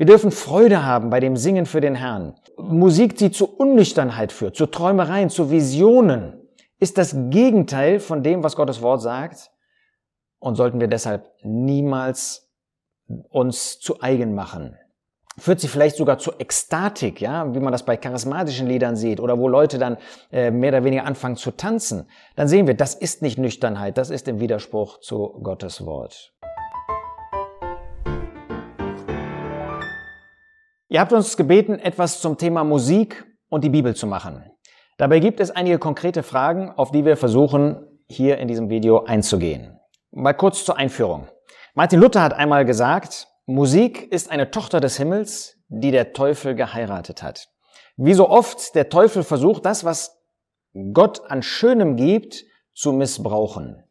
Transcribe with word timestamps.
Wir 0.00 0.06
dürfen 0.06 0.30
Freude 0.30 0.86
haben 0.86 1.10
bei 1.10 1.20
dem 1.20 1.36
Singen 1.36 1.66
für 1.66 1.82
den 1.82 1.94
Herrn. 1.94 2.32
Musik, 2.56 3.16
die 3.16 3.30
zu 3.30 3.44
Unnüchternheit 3.44 4.32
führt, 4.32 4.56
zu 4.56 4.64
Träumereien, 4.64 5.28
zu 5.28 5.50
Visionen, 5.50 6.40
ist 6.78 6.96
das 6.96 7.14
Gegenteil 7.28 8.00
von 8.00 8.22
dem, 8.22 8.42
was 8.42 8.56
Gottes 8.56 8.80
Wort 8.80 9.02
sagt. 9.02 9.50
Und 10.38 10.54
sollten 10.54 10.80
wir 10.80 10.88
deshalb 10.88 11.30
niemals 11.42 12.50
uns 13.28 13.78
zu 13.78 14.00
eigen 14.00 14.34
machen. 14.34 14.74
Führt 15.36 15.60
sie 15.60 15.68
vielleicht 15.68 15.96
sogar 15.96 16.16
zur 16.16 16.40
Ekstatik, 16.40 17.20
ja, 17.20 17.54
wie 17.54 17.60
man 17.60 17.70
das 17.70 17.84
bei 17.84 17.98
charismatischen 17.98 18.68
Liedern 18.68 18.96
sieht, 18.96 19.20
oder 19.20 19.38
wo 19.38 19.48
Leute 19.48 19.78
dann 19.78 19.98
äh, 20.32 20.50
mehr 20.50 20.70
oder 20.70 20.84
weniger 20.84 21.04
anfangen 21.04 21.36
zu 21.36 21.50
tanzen. 21.50 22.08
Dann 22.36 22.48
sehen 22.48 22.66
wir, 22.66 22.72
das 22.72 22.94
ist 22.94 23.20
nicht 23.20 23.36
Nüchternheit, 23.36 23.98
das 23.98 24.08
ist 24.08 24.28
im 24.28 24.40
Widerspruch 24.40 25.00
zu 25.00 25.38
Gottes 25.42 25.84
Wort. 25.84 26.32
Ihr 30.92 30.98
habt 30.98 31.12
uns 31.12 31.36
gebeten, 31.36 31.78
etwas 31.78 32.20
zum 32.20 32.36
Thema 32.36 32.64
Musik 32.64 33.24
und 33.48 33.62
die 33.62 33.68
Bibel 33.68 33.94
zu 33.94 34.08
machen. 34.08 34.50
Dabei 34.98 35.20
gibt 35.20 35.38
es 35.38 35.52
einige 35.52 35.78
konkrete 35.78 36.24
Fragen, 36.24 36.72
auf 36.72 36.90
die 36.90 37.04
wir 37.04 37.16
versuchen, 37.16 37.86
hier 38.08 38.38
in 38.38 38.48
diesem 38.48 38.70
Video 38.70 39.04
einzugehen. 39.04 39.78
Mal 40.10 40.32
kurz 40.32 40.64
zur 40.64 40.76
Einführung. 40.76 41.28
Martin 41.74 42.00
Luther 42.00 42.22
hat 42.22 42.32
einmal 42.32 42.64
gesagt, 42.64 43.28
Musik 43.46 44.10
ist 44.10 44.32
eine 44.32 44.50
Tochter 44.50 44.80
des 44.80 44.96
Himmels, 44.96 45.58
die 45.68 45.92
der 45.92 46.12
Teufel 46.12 46.56
geheiratet 46.56 47.22
hat. 47.22 47.50
Wie 47.96 48.14
so 48.14 48.28
oft 48.28 48.74
der 48.74 48.88
Teufel 48.88 49.22
versucht, 49.22 49.64
das, 49.64 49.84
was 49.84 50.20
Gott 50.92 51.22
an 51.30 51.44
Schönem 51.44 51.94
gibt, 51.94 52.44
zu 52.74 52.92
missbrauchen. 52.92 53.84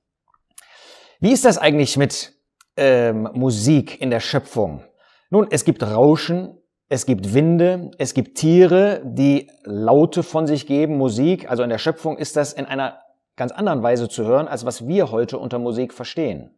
Wie 1.21 1.31
ist 1.31 1.45
das 1.45 1.59
eigentlich 1.59 1.95
mit 1.95 2.33
ähm, 2.75 3.29
Musik 3.31 4.01
in 4.01 4.09
der 4.09 4.19
Schöpfung? 4.19 4.83
Nun, 5.29 5.47
es 5.49 5.63
gibt 5.63 5.81
Rauschen, 5.81 6.58
es 6.89 7.05
gibt 7.05 7.35
Winde, 7.35 7.91
es 7.99 8.15
gibt 8.15 8.39
Tiere, 8.39 9.01
die 9.05 9.51
Laute 9.63 10.23
von 10.23 10.47
sich 10.47 10.65
geben, 10.65 10.97
Musik. 10.97 11.49
Also 11.49 11.61
in 11.61 11.69
der 11.69 11.77
Schöpfung 11.77 12.17
ist 12.17 12.35
das 12.35 12.51
in 12.51 12.65
einer 12.65 12.99
ganz 13.35 13.51
anderen 13.51 13.83
Weise 13.83 14.09
zu 14.09 14.25
hören, 14.25 14.47
als 14.47 14.65
was 14.65 14.87
wir 14.87 15.11
heute 15.11 15.37
unter 15.37 15.59
Musik 15.59 15.93
verstehen. 15.93 16.49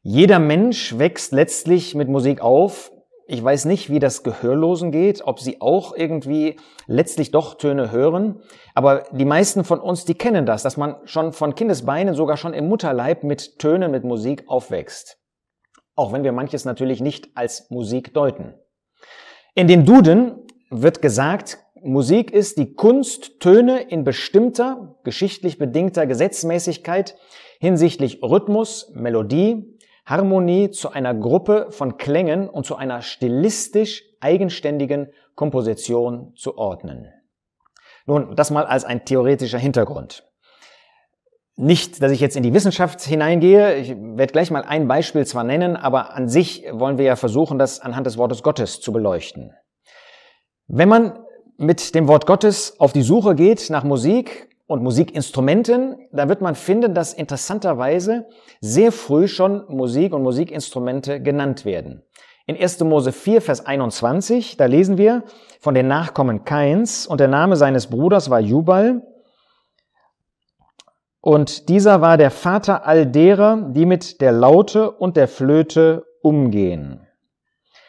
Jeder 0.00 0.38
Mensch 0.38 0.98
wächst 0.98 1.32
letztlich 1.32 1.94
mit 1.94 2.08
Musik 2.08 2.40
auf. 2.40 2.90
Ich 3.26 3.44
weiß 3.44 3.66
nicht, 3.66 3.90
wie 3.90 3.98
das 3.98 4.22
Gehörlosen 4.22 4.90
geht, 4.90 5.22
ob 5.24 5.40
sie 5.40 5.60
auch 5.60 5.94
irgendwie 5.94 6.56
letztlich 6.86 7.30
doch 7.30 7.54
Töne 7.54 7.92
hören. 7.92 8.40
Aber 8.74 9.04
die 9.12 9.26
meisten 9.26 9.62
von 9.62 9.78
uns, 9.78 10.06
die 10.06 10.14
kennen 10.14 10.46
das, 10.46 10.62
dass 10.62 10.78
man 10.78 10.96
schon 11.04 11.34
von 11.34 11.54
Kindesbeinen, 11.54 12.14
sogar 12.14 12.38
schon 12.38 12.54
im 12.54 12.66
Mutterleib 12.66 13.24
mit 13.24 13.58
Tönen, 13.58 13.90
mit 13.90 14.04
Musik 14.04 14.44
aufwächst. 14.48 15.18
Auch 15.94 16.14
wenn 16.14 16.24
wir 16.24 16.32
manches 16.32 16.64
natürlich 16.64 17.02
nicht 17.02 17.36
als 17.36 17.70
Musik 17.70 18.14
deuten. 18.14 18.54
In 19.54 19.68
den 19.68 19.84
Duden 19.84 20.46
wird 20.70 21.02
gesagt, 21.02 21.58
Musik 21.82 22.30
ist 22.30 22.56
die 22.56 22.72
Kunst, 22.72 23.38
Töne 23.38 23.82
in 23.82 24.02
bestimmter, 24.02 24.96
geschichtlich 25.04 25.58
bedingter 25.58 26.06
Gesetzmäßigkeit 26.06 27.16
hinsichtlich 27.60 28.22
Rhythmus, 28.22 28.90
Melodie, 28.94 29.78
Harmonie 30.06 30.70
zu 30.70 30.90
einer 30.90 31.12
Gruppe 31.14 31.66
von 31.68 31.98
Klängen 31.98 32.48
und 32.48 32.64
zu 32.64 32.76
einer 32.76 33.02
stilistisch 33.02 34.04
eigenständigen 34.20 35.12
Komposition 35.34 36.32
zu 36.34 36.56
ordnen. 36.56 37.12
Nun, 38.06 38.34
das 38.34 38.50
mal 38.50 38.64
als 38.64 38.84
ein 38.84 39.04
theoretischer 39.04 39.58
Hintergrund. 39.58 40.24
Nicht, 41.56 42.02
dass 42.02 42.12
ich 42.12 42.20
jetzt 42.20 42.36
in 42.36 42.42
die 42.42 42.54
Wissenschaft 42.54 43.02
hineingehe. 43.02 43.74
Ich 43.76 43.90
werde 43.90 44.32
gleich 44.32 44.50
mal 44.50 44.62
ein 44.62 44.88
Beispiel 44.88 45.26
zwar 45.26 45.44
nennen, 45.44 45.76
aber 45.76 46.14
an 46.14 46.28
sich 46.28 46.64
wollen 46.72 46.96
wir 46.96 47.04
ja 47.04 47.16
versuchen, 47.16 47.58
das 47.58 47.80
anhand 47.80 48.06
des 48.06 48.16
Wortes 48.16 48.42
Gottes 48.42 48.80
zu 48.80 48.90
beleuchten. 48.90 49.52
Wenn 50.66 50.88
man 50.88 51.18
mit 51.58 51.94
dem 51.94 52.08
Wort 52.08 52.26
Gottes 52.26 52.80
auf 52.80 52.94
die 52.94 53.02
Suche 53.02 53.34
geht 53.34 53.68
nach 53.68 53.84
Musik 53.84 54.48
und 54.66 54.82
Musikinstrumenten, 54.82 55.96
da 56.10 56.30
wird 56.30 56.40
man 56.40 56.54
finden, 56.54 56.94
dass 56.94 57.12
interessanterweise 57.12 58.26
sehr 58.62 58.90
früh 58.90 59.28
schon 59.28 59.64
Musik 59.68 60.14
und 60.14 60.22
Musikinstrumente 60.22 61.20
genannt 61.20 61.66
werden. 61.66 62.02
In 62.46 62.56
1. 62.56 62.80
Mose 62.80 63.12
4, 63.12 63.42
Vers 63.42 63.66
21, 63.66 64.56
da 64.56 64.64
lesen 64.64 64.96
wir 64.96 65.24
von 65.60 65.74
den 65.74 65.86
Nachkommen 65.86 66.44
Kains 66.44 67.06
und 67.06 67.20
der 67.20 67.28
Name 67.28 67.56
seines 67.56 67.88
Bruders 67.88 68.30
war 68.30 68.40
Jubal 68.40 69.02
und 71.22 71.68
dieser 71.68 72.00
war 72.00 72.16
der 72.16 72.32
Vater 72.32 72.84
all 72.84 73.06
derer, 73.06 73.70
die 73.70 73.86
mit 73.86 74.20
der 74.20 74.32
Laute 74.32 74.90
und 74.90 75.16
der 75.16 75.28
Flöte 75.28 76.04
umgehen. 76.20 77.06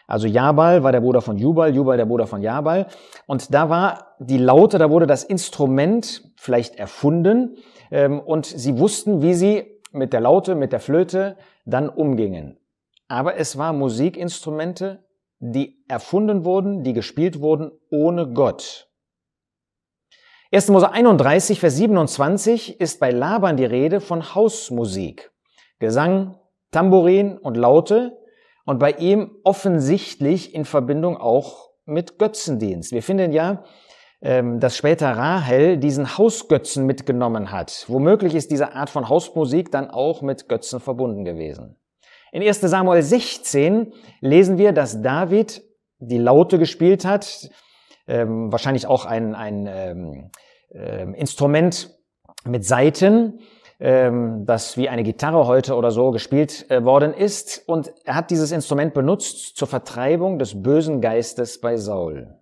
Also 0.05 0.27
Jabal 0.27 0.83
war 0.83 0.91
der 0.91 1.01
Bruder 1.01 1.19
von 1.19 1.39
Jubal, 1.39 1.73
Jubal 1.73 1.97
der 1.97 2.05
Bruder 2.05 2.27
von 2.27 2.43
Jabal. 2.43 2.85
Und 3.25 3.51
da 3.51 3.69
war 3.69 4.15
die 4.19 4.37
Laute, 4.37 4.77
da 4.77 4.91
wurde 4.91 5.07
das 5.07 5.23
Instrument 5.23 6.31
vielleicht 6.35 6.75
erfunden. 6.75 7.57
Ähm, 7.89 8.19
und 8.19 8.45
sie 8.45 8.77
wussten, 8.77 9.23
wie 9.23 9.33
sie 9.33 9.81
mit 9.91 10.13
der 10.13 10.21
Laute, 10.21 10.53
mit 10.53 10.71
der 10.71 10.79
Flöte 10.79 11.35
dann 11.65 11.89
umgingen. 11.89 12.59
Aber 13.07 13.37
es 13.37 13.57
war 13.57 13.73
Musikinstrumente, 13.73 15.03
die 15.39 15.83
erfunden 15.87 16.45
wurden, 16.45 16.83
die 16.83 16.93
gespielt 16.93 17.41
wurden 17.41 17.71
ohne 17.89 18.31
Gott. 18.31 18.92
1. 20.53 20.69
Mose 20.69 20.91
31, 20.91 21.59
Vers 21.59 21.77
27 21.77 22.79
ist 22.79 22.99
bei 22.99 23.09
Laban 23.09 23.57
die 23.57 23.65
Rede 23.65 23.99
von 23.99 24.35
Hausmusik. 24.35 25.31
Gesang, 25.79 26.37
Tambourin 26.69 27.39
und 27.39 27.57
Laute 27.57 28.19
und 28.63 28.77
bei 28.77 28.91
ihm 28.91 29.31
offensichtlich 29.43 30.53
in 30.53 30.65
Verbindung 30.65 31.17
auch 31.17 31.71
mit 31.85 32.19
Götzendienst. 32.19 32.91
Wir 32.91 33.01
finden 33.01 33.31
ja, 33.31 33.63
ähm, 34.21 34.59
dass 34.59 34.77
später 34.77 35.17
Rahel 35.17 35.77
diesen 35.77 36.19
Hausgötzen 36.19 36.85
mitgenommen 36.85 37.51
hat. 37.51 37.85
Womöglich 37.87 38.35
ist 38.35 38.51
diese 38.51 38.73
Art 38.75 38.91
von 38.91 39.09
Hausmusik 39.09 39.71
dann 39.71 39.89
auch 39.89 40.21
mit 40.21 40.49
Götzen 40.49 40.79
verbunden 40.79 41.25
gewesen. 41.25 41.77
In 42.31 42.43
1 42.43 42.61
Samuel 42.61 43.01
16 43.01 43.91
lesen 44.21 44.59
wir, 44.59 44.71
dass 44.71 45.01
David 45.01 45.63
die 45.97 46.19
Laute 46.19 46.59
gespielt 46.59 47.05
hat, 47.05 47.49
ähm, 48.07 48.51
wahrscheinlich 48.51 48.87
auch 48.87 49.05
ein, 49.05 49.35
ein 49.35 49.67
ähm, 49.67 50.31
äh, 50.73 51.03
Instrument 51.13 51.89
mit 52.45 52.65
Saiten, 52.65 53.39
ähm, 53.79 54.45
das 54.45 54.77
wie 54.77 54.89
eine 54.89 55.03
Gitarre 55.03 55.47
heute 55.47 55.75
oder 55.75 55.91
so 55.91 56.11
gespielt 56.11 56.69
äh, 56.69 56.83
worden 56.83 57.13
ist. 57.13 57.63
Und 57.67 57.93
er 58.05 58.15
hat 58.15 58.31
dieses 58.31 58.51
Instrument 58.51 58.93
benutzt 58.93 59.57
zur 59.57 59.67
Vertreibung 59.67 60.39
des 60.39 60.61
bösen 60.61 61.01
Geistes 61.01 61.59
bei 61.59 61.77
Saul. 61.77 62.39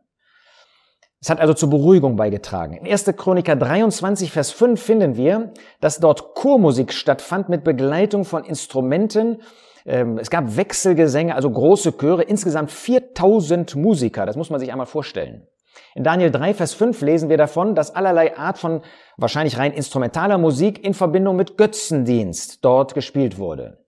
Es 1.23 1.29
hat 1.29 1.39
also 1.39 1.53
zur 1.53 1.69
Beruhigung 1.69 2.15
beigetragen. 2.15 2.73
In 2.73 2.91
1. 2.91 3.05
Chroniker 3.15 3.55
23, 3.55 4.31
Vers 4.31 4.49
5 4.51 4.81
finden 4.81 5.15
wir, 5.15 5.53
dass 5.79 5.99
dort 5.99 6.33
Chormusik 6.33 6.91
stattfand 6.91 7.47
mit 7.47 7.63
Begleitung 7.63 8.25
von 8.25 8.43
Instrumenten. 8.43 9.39
Ähm, 9.85 10.17
es 10.17 10.29
gab 10.29 10.55
Wechselgesänge, 10.57 11.35
also 11.35 11.49
große 11.49 11.97
Chöre, 11.97 12.23
insgesamt 12.23 12.71
4000 12.71 13.75
Musiker. 13.75 14.25
Das 14.25 14.35
muss 14.35 14.49
man 14.49 14.59
sich 14.59 14.71
einmal 14.71 14.87
vorstellen. 14.87 15.47
In 15.95 16.03
Daniel 16.03 16.31
3, 16.31 16.53
Vers 16.53 16.73
5 16.73 17.01
lesen 17.01 17.29
wir 17.29 17.37
davon, 17.37 17.75
dass 17.75 17.95
allerlei 17.95 18.37
Art 18.37 18.57
von 18.57 18.81
wahrscheinlich 19.17 19.57
rein 19.57 19.73
instrumentaler 19.73 20.37
Musik 20.37 20.83
in 20.83 20.93
Verbindung 20.93 21.35
mit 21.35 21.57
Götzendienst 21.57 22.63
dort 22.63 22.93
gespielt 22.93 23.37
wurde. 23.37 23.79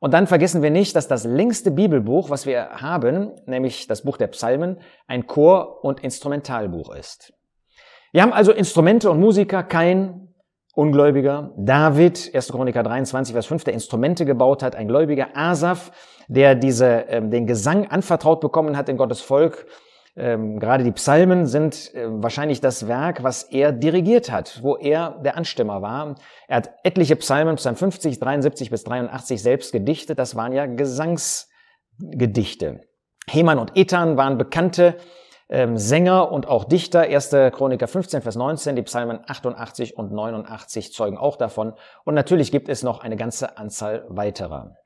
Und 0.00 0.14
dann 0.14 0.26
vergessen 0.26 0.62
wir 0.62 0.70
nicht, 0.70 0.96
dass 0.96 1.06
das 1.06 1.24
längste 1.24 1.70
Bibelbuch, 1.70 2.28
was 2.28 2.44
wir 2.44 2.70
haben, 2.80 3.32
nämlich 3.46 3.86
das 3.86 4.02
Buch 4.02 4.16
der 4.16 4.26
Psalmen, 4.28 4.80
ein 5.06 5.26
Chor- 5.26 5.84
und 5.84 6.00
Instrumentalbuch 6.00 6.92
ist. 6.94 7.32
Wir 8.10 8.22
haben 8.22 8.32
also 8.32 8.52
Instrumente 8.52 9.10
und 9.10 9.20
Musiker, 9.20 9.62
kein 9.62 10.31
Ungläubiger, 10.74 11.52
David, 11.56 12.34
1. 12.34 12.50
Chroniker 12.50 12.82
23, 12.82 13.34
Vers 13.34 13.46
5, 13.46 13.64
der 13.64 13.74
Instrumente 13.74 14.24
gebaut 14.24 14.62
hat, 14.62 14.74
ein 14.74 14.88
Gläubiger, 14.88 15.28
Asaf, 15.34 15.92
der 16.28 16.54
diese, 16.54 17.06
äh, 17.08 17.20
den 17.20 17.46
Gesang 17.46 17.88
anvertraut 17.88 18.40
bekommen 18.40 18.76
hat 18.76 18.88
in 18.88 18.96
Gottes 18.96 19.20
Volk, 19.20 19.66
ähm, 20.14 20.58
gerade 20.58 20.84
die 20.84 20.92
Psalmen 20.92 21.46
sind 21.46 21.94
äh, 21.94 22.04
wahrscheinlich 22.06 22.60
das 22.60 22.86
Werk, 22.86 23.22
was 23.22 23.44
er 23.44 23.72
dirigiert 23.72 24.30
hat, 24.30 24.62
wo 24.62 24.76
er 24.76 25.18
der 25.24 25.38
Anstimmer 25.38 25.80
war. 25.80 26.16
Er 26.48 26.58
hat 26.58 26.68
etliche 26.84 27.16
Psalmen, 27.16 27.56
Psalm 27.56 27.76
50, 27.76 28.18
73 28.18 28.68
bis 28.70 28.84
83 28.84 29.42
selbst 29.42 29.72
gedichtet. 29.72 30.18
Das 30.18 30.36
waren 30.36 30.52
ja 30.52 30.66
Gesangsgedichte. 30.66 32.82
Heman 33.26 33.58
und 33.58 33.74
Ethan 33.74 34.18
waren 34.18 34.36
bekannte 34.36 34.96
ähm, 35.52 35.76
Sänger 35.76 36.32
und 36.32 36.48
auch 36.48 36.64
Dichter. 36.64 37.02
1. 37.02 37.30
Chroniker 37.52 37.86
15, 37.86 38.22
Vers 38.22 38.36
19, 38.36 38.74
die 38.74 38.82
Psalmen 38.82 39.20
88 39.26 39.98
und 39.98 40.10
89 40.10 40.92
zeugen 40.94 41.18
auch 41.18 41.36
davon. 41.36 41.74
Und 42.04 42.14
natürlich 42.14 42.50
gibt 42.50 42.70
es 42.70 42.82
noch 42.82 43.00
eine 43.00 43.16
ganze 43.16 43.58
Anzahl 43.58 44.06
weiterer. 44.08 44.76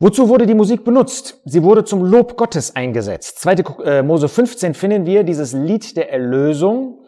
Wozu 0.00 0.28
wurde 0.28 0.46
die 0.46 0.54
Musik 0.54 0.84
benutzt? 0.84 1.40
Sie 1.44 1.62
wurde 1.62 1.84
zum 1.84 2.04
Lob 2.04 2.36
Gottes 2.36 2.74
eingesetzt. 2.74 3.38
2. 3.38 3.52
Äh, 3.84 4.02
Mose 4.02 4.28
15 4.28 4.74
finden 4.74 5.06
wir 5.06 5.22
dieses 5.22 5.52
Lied 5.52 5.96
der 5.96 6.10
Erlösung. 6.10 7.04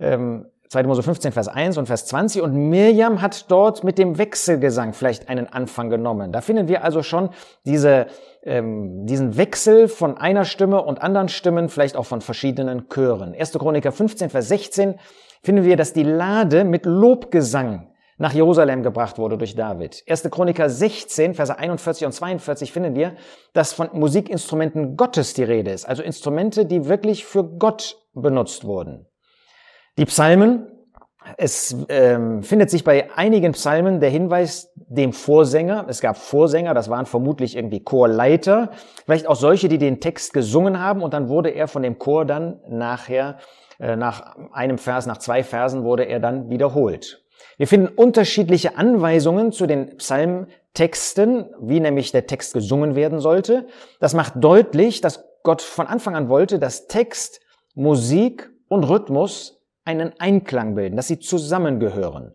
Ähm, 0.00 0.46
2. 0.70 0.84
Mose 0.84 1.02
15, 1.02 1.32
Vers 1.32 1.48
1 1.48 1.78
und 1.78 1.86
Vers 1.86 2.06
20 2.06 2.42
und 2.42 2.54
Mirjam 2.54 3.20
hat 3.20 3.50
dort 3.50 3.82
mit 3.82 3.98
dem 3.98 4.18
Wechselgesang 4.18 4.92
vielleicht 4.92 5.28
einen 5.28 5.48
Anfang 5.48 5.90
genommen. 5.90 6.30
Da 6.30 6.42
finden 6.42 6.68
wir 6.68 6.84
also 6.84 7.02
schon 7.02 7.30
diese, 7.66 8.06
ähm, 8.44 9.04
diesen 9.04 9.36
Wechsel 9.36 9.88
von 9.88 10.16
einer 10.16 10.44
Stimme 10.44 10.80
und 10.84 11.02
anderen 11.02 11.28
Stimmen, 11.28 11.70
vielleicht 11.70 11.96
auch 11.96 12.06
von 12.06 12.20
verschiedenen 12.20 12.88
Chören. 12.88 13.34
1. 13.34 13.58
Chroniker 13.58 13.90
15, 13.90 14.30
Vers 14.30 14.46
16 14.46 14.94
finden 15.42 15.64
wir, 15.64 15.76
dass 15.76 15.92
die 15.92 16.04
Lade 16.04 16.62
mit 16.62 16.86
Lobgesang 16.86 17.88
nach 18.18 18.32
Jerusalem 18.32 18.84
gebracht 18.84 19.18
wurde 19.18 19.38
durch 19.38 19.56
David. 19.56 20.04
1. 20.08 20.30
Chroniker 20.30 20.70
16, 20.70 21.34
Verse 21.34 21.58
41 21.58 22.06
und 22.06 22.12
42 22.12 22.72
finden 22.72 22.94
wir, 22.94 23.16
dass 23.54 23.72
von 23.72 23.88
Musikinstrumenten 23.92 24.96
Gottes 24.96 25.34
die 25.34 25.42
Rede 25.42 25.72
ist, 25.72 25.88
also 25.88 26.04
Instrumente, 26.04 26.64
die 26.64 26.86
wirklich 26.86 27.24
für 27.24 27.42
Gott 27.42 27.96
benutzt 28.14 28.62
wurden. 28.64 29.09
Die 30.00 30.06
Psalmen, 30.06 30.66
es 31.36 31.76
ähm, 31.90 32.42
findet 32.42 32.70
sich 32.70 32.84
bei 32.84 33.10
einigen 33.16 33.52
Psalmen 33.52 34.00
der 34.00 34.08
Hinweis 34.08 34.72
dem 34.74 35.12
Vorsänger. 35.12 35.84
Es 35.90 36.00
gab 36.00 36.16
Vorsänger, 36.16 36.72
das 36.72 36.88
waren 36.88 37.04
vermutlich 37.04 37.54
irgendwie 37.54 37.84
Chorleiter, 37.84 38.70
vielleicht 39.04 39.26
auch 39.26 39.36
solche, 39.36 39.68
die 39.68 39.76
den 39.76 40.00
Text 40.00 40.32
gesungen 40.32 40.80
haben 40.80 41.02
und 41.02 41.12
dann 41.12 41.28
wurde 41.28 41.50
er 41.50 41.68
von 41.68 41.82
dem 41.82 41.98
Chor 41.98 42.24
dann 42.24 42.60
nachher, 42.66 43.40
äh, 43.78 43.94
nach 43.94 44.36
einem 44.52 44.78
Vers, 44.78 45.04
nach 45.04 45.18
zwei 45.18 45.44
Versen 45.44 45.84
wurde 45.84 46.04
er 46.04 46.18
dann 46.18 46.48
wiederholt. 46.48 47.22
Wir 47.58 47.66
finden 47.66 47.88
unterschiedliche 47.88 48.78
Anweisungen 48.78 49.52
zu 49.52 49.66
den 49.66 49.98
Psalmtexten, 49.98 51.50
wie 51.60 51.78
nämlich 51.78 52.10
der 52.10 52.26
Text 52.26 52.54
gesungen 52.54 52.94
werden 52.94 53.20
sollte. 53.20 53.66
Das 53.98 54.14
macht 54.14 54.32
deutlich, 54.36 55.02
dass 55.02 55.28
Gott 55.42 55.60
von 55.60 55.86
Anfang 55.86 56.16
an 56.16 56.30
wollte, 56.30 56.58
dass 56.58 56.86
Text, 56.86 57.42
Musik 57.74 58.50
und 58.70 58.84
Rhythmus 58.84 59.59
einen 59.90 60.12
Einklang 60.18 60.74
bilden, 60.74 60.96
dass 60.96 61.08
sie 61.08 61.18
zusammengehören. 61.18 62.34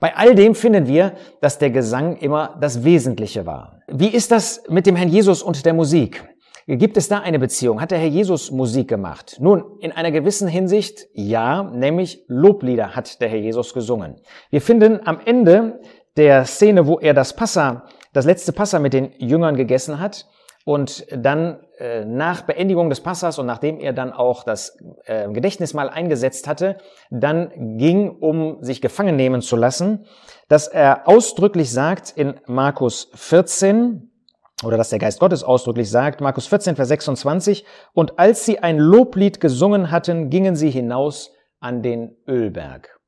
Bei 0.00 0.16
all 0.16 0.34
dem 0.34 0.54
finden 0.54 0.86
wir, 0.86 1.14
dass 1.40 1.58
der 1.58 1.70
Gesang 1.70 2.16
immer 2.16 2.56
das 2.60 2.84
Wesentliche 2.84 3.46
war. 3.46 3.80
Wie 3.88 4.08
ist 4.08 4.30
das 4.30 4.62
mit 4.68 4.86
dem 4.86 4.96
Herrn 4.96 5.08
Jesus 5.08 5.42
und 5.42 5.66
der 5.66 5.74
Musik? 5.74 6.24
Gibt 6.66 6.96
es 6.96 7.08
da 7.08 7.20
eine 7.20 7.38
Beziehung? 7.38 7.80
Hat 7.80 7.90
der 7.90 7.98
Herr 7.98 8.08
Jesus 8.08 8.50
Musik 8.50 8.88
gemacht? 8.88 9.38
Nun, 9.40 9.64
in 9.80 9.90
einer 9.90 10.10
gewissen 10.10 10.48
Hinsicht 10.48 11.06
ja, 11.14 11.62
nämlich 11.62 12.24
Loblieder 12.28 12.94
hat 12.94 13.20
der 13.20 13.28
Herr 13.28 13.38
Jesus 13.38 13.72
gesungen. 13.72 14.16
Wir 14.50 14.60
finden 14.60 15.00
am 15.04 15.18
Ende 15.24 15.80
der 16.16 16.44
Szene, 16.44 16.86
wo 16.86 16.98
er 16.98 17.14
das 17.14 17.34
Passa, 17.34 17.84
das 18.12 18.26
letzte 18.26 18.52
Passa 18.52 18.78
mit 18.78 18.92
den 18.92 19.12
Jüngern 19.18 19.56
gegessen 19.56 19.98
hat 19.98 20.26
und 20.68 21.06
dann 21.10 21.60
äh, 21.78 22.04
nach 22.04 22.42
Beendigung 22.42 22.90
des 22.90 23.00
Passas 23.00 23.38
und 23.38 23.46
nachdem 23.46 23.80
er 23.80 23.94
dann 23.94 24.12
auch 24.12 24.44
das 24.44 24.76
äh, 25.06 25.26
Gedächtnismal 25.32 25.88
eingesetzt 25.88 26.46
hatte, 26.46 26.76
dann 27.10 27.78
ging, 27.78 28.10
um 28.10 28.62
sich 28.62 28.82
gefangen 28.82 29.16
nehmen 29.16 29.40
zu 29.40 29.56
lassen, 29.56 30.04
dass 30.46 30.68
er 30.68 31.08
ausdrücklich 31.08 31.72
sagt 31.72 32.10
in 32.10 32.34
Markus 32.46 33.10
14, 33.14 34.12
oder 34.62 34.76
dass 34.76 34.90
der 34.90 34.98
Geist 34.98 35.20
Gottes 35.20 35.42
ausdrücklich 35.42 35.90
sagt, 35.90 36.20
Markus 36.20 36.46
14, 36.46 36.76
Vers 36.76 36.88
26, 36.88 37.64
und 37.94 38.18
als 38.18 38.44
sie 38.44 38.58
ein 38.58 38.76
Loblied 38.76 39.40
gesungen 39.40 39.90
hatten, 39.90 40.28
gingen 40.28 40.54
sie 40.54 40.68
hinaus 40.68 41.32
an 41.60 41.82
den 41.82 42.14
Ölberg. 42.28 43.00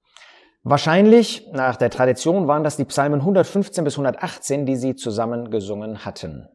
Wahrscheinlich, 0.62 1.46
nach 1.52 1.76
der 1.76 1.90
Tradition, 1.90 2.48
waren 2.48 2.64
das 2.64 2.78
die 2.78 2.86
Psalmen 2.86 3.20
115 3.20 3.84
bis 3.84 3.98
118, 3.98 4.64
die 4.64 4.76
sie 4.76 4.96
zusammen 4.96 5.50
gesungen 5.50 6.06
hatten. 6.06 6.48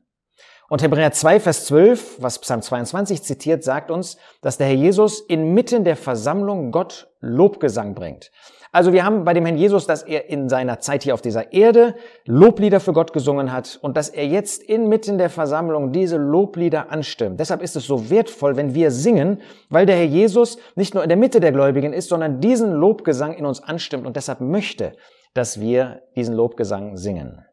Und 0.67 0.81
Hebräer 0.81 1.11
2, 1.11 1.39
Vers 1.39 1.65
12, 1.65 2.21
was 2.21 2.39
Psalm 2.39 2.61
22 2.61 3.21
zitiert, 3.21 3.63
sagt 3.63 3.91
uns, 3.91 4.17
dass 4.41 4.57
der 4.57 4.67
Herr 4.67 4.75
Jesus 4.75 5.21
inmitten 5.21 5.83
der 5.83 5.95
Versammlung 5.95 6.71
Gott 6.71 7.07
Lobgesang 7.19 7.93
bringt. 7.93 8.31
Also 8.71 8.91
wir 8.91 9.05
haben 9.05 9.23
bei 9.23 9.33
dem 9.33 9.45
Herrn 9.45 9.57
Jesus, 9.57 9.87
dass 9.87 10.03
er 10.03 10.29
in 10.29 10.49
seiner 10.49 10.79
Zeit 10.79 11.03
hier 11.03 11.13
auf 11.13 11.21
dieser 11.21 11.53
Erde 11.53 11.95
Loblieder 12.25 12.81
für 12.81 12.91
Gott 12.91 13.13
gesungen 13.13 13.53
hat 13.53 13.79
und 13.81 13.95
dass 13.95 14.09
er 14.09 14.27
jetzt 14.27 14.61
inmitten 14.61 15.17
der 15.17 15.29
Versammlung 15.29 15.93
diese 15.93 16.17
Loblieder 16.17 16.91
anstimmt. 16.91 17.39
Deshalb 17.39 17.61
ist 17.61 17.77
es 17.77 17.85
so 17.85 18.09
wertvoll, 18.09 18.57
wenn 18.57 18.73
wir 18.73 18.91
singen, 18.91 19.41
weil 19.69 19.85
der 19.85 19.95
Herr 19.95 20.03
Jesus 20.03 20.57
nicht 20.75 20.93
nur 20.93 21.03
in 21.03 21.09
der 21.09 21.17
Mitte 21.17 21.39
der 21.39 21.53
Gläubigen 21.53 21.93
ist, 21.93 22.09
sondern 22.09 22.41
diesen 22.41 22.73
Lobgesang 22.73 23.33
in 23.35 23.45
uns 23.45 23.63
anstimmt 23.63 24.05
und 24.05 24.17
deshalb 24.17 24.41
möchte, 24.41 24.91
dass 25.33 25.59
wir 25.59 26.01
diesen 26.17 26.35
Lobgesang 26.35 26.97
singen. 26.97 27.45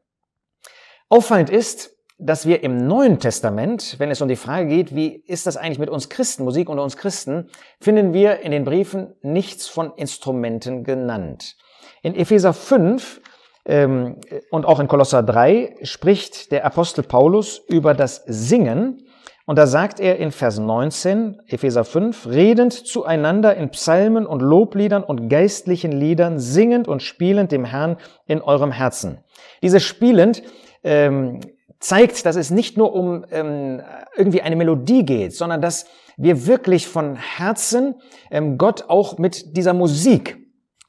Auffallend 1.09 1.51
ist, 1.51 1.93
dass 2.19 2.47
wir 2.47 2.63
im 2.63 2.87
Neuen 2.87 3.19
Testament, 3.19 3.97
wenn 3.99 4.11
es 4.11 4.21
um 4.21 4.29
die 4.29 4.37
Frage 4.37 4.69
geht, 4.69 4.95
wie 4.95 5.23
ist 5.27 5.47
das 5.47 5.57
eigentlich 5.57 5.79
mit 5.79 5.91
uns 5.91 6.09
Christen, 6.09 6.45
Musik 6.45 6.69
unter 6.69 6.83
uns 6.83 6.97
Christen, 6.97 7.49
finden 7.81 8.13
wir 8.13 8.41
in 8.41 8.53
den 8.53 8.65
Briefen 8.65 9.15
nichts 9.23 9.69
von 9.69 9.93
Instrumenten 9.97 10.85
genannt. 10.85 11.57
In 12.03 12.15
Epheser 12.15 12.53
5 12.53 13.21
ähm, 13.65 14.17
und 14.51 14.67
auch 14.67 14.81
in 14.81 14.89
Kolosser 14.89 15.23
3 15.23 15.77
spricht 15.83 16.53
der 16.53 16.65
Apostel 16.65 17.03
Paulus 17.03 17.59
über 17.69 17.95
das 17.95 18.23
Singen 18.27 19.07
und 19.45 19.59
da 19.59 19.67
sagt 19.67 19.99
er 19.99 20.19
in 20.19 20.31
Vers 20.31 20.59
19, 20.59 21.43
Epheser 21.49 21.85
5, 21.85 22.29
redend 22.29 22.73
zueinander 22.73 23.57
in 23.57 23.71
Psalmen 23.71 24.25
und 24.25 24.41
Lobliedern 24.41 25.03
und 25.03 25.29
geistlichen 25.29 25.91
Liedern, 25.91 26.39
singend 26.39 26.87
und 26.87 27.03
spielend 27.03 27.51
dem 27.51 27.65
Herrn 27.65 27.97
in 28.27 28.41
eurem 28.41 28.71
Herzen. 28.71 29.19
Dieses 29.61 29.83
spielend 29.83 30.45
ähm, 30.85 31.41
zeigt, 31.83 32.25
dass 32.25 32.37
es 32.37 32.51
nicht 32.51 32.79
nur 32.79 32.95
um 32.95 33.27
ähm, 33.31 33.83
irgendwie 34.17 34.41
eine 34.41 34.57
Melodie 34.57 35.05
geht, 35.05 35.35
sondern 35.35 35.61
dass 35.61 35.87
wir 36.17 36.47
wirklich 36.47 36.87
von 36.87 37.17
Herzen 37.17 37.97
ähm, 38.31 38.57
Gott 38.57 38.85
auch 38.89 39.19
mit 39.19 39.57
dieser 39.57 39.75
Musik 39.75 40.39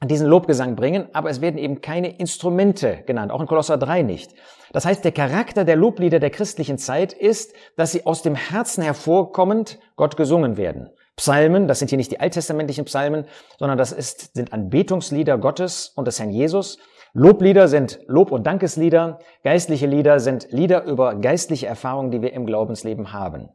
diesen 0.06 0.26
Lobgesang 0.26 0.76
bringen, 0.76 1.08
aber 1.12 1.30
es 1.30 1.40
werden 1.40 1.56
eben 1.56 1.80
keine 1.80 2.18
Instrumente 2.18 3.02
genannt, 3.06 3.32
auch 3.32 3.40
in 3.40 3.46
Kolosser 3.46 3.78
3 3.78 4.02
nicht. 4.02 4.34
Das 4.72 4.84
heißt, 4.84 5.04
der 5.04 5.12
Charakter 5.12 5.64
der 5.64 5.76
Loblieder 5.76 6.18
der 6.18 6.30
christlichen 6.30 6.78
Zeit 6.78 7.12
ist, 7.12 7.54
dass 7.76 7.92
sie 7.92 8.04
aus 8.04 8.22
dem 8.22 8.34
Herzen 8.34 8.82
hervorkommend 8.82 9.78
Gott 9.96 10.16
gesungen 10.16 10.56
werden. 10.56 10.90
Psalmen, 11.16 11.68
das 11.68 11.78
sind 11.78 11.88
hier 11.88 11.96
nicht 11.96 12.10
die 12.10 12.20
alttestamentlichen 12.20 12.84
Psalmen, 12.84 13.24
sondern 13.58 13.78
das 13.78 13.92
ist, 13.92 14.34
sind 14.34 14.52
Anbetungslieder 14.52 15.38
Gottes 15.38 15.92
und 15.94 16.06
des 16.06 16.18
Herrn 16.18 16.30
Jesus. 16.30 16.78
Loblieder 17.16 17.68
sind 17.68 18.00
Lob- 18.08 18.32
und 18.32 18.44
Dankeslieder, 18.44 19.20
geistliche 19.44 19.86
Lieder 19.86 20.18
sind 20.18 20.48
Lieder 20.50 20.82
über 20.82 21.14
geistliche 21.14 21.68
Erfahrungen, 21.68 22.10
die 22.10 22.22
wir 22.22 22.32
im 22.32 22.44
Glaubensleben 22.44 23.12
haben. 23.12 23.50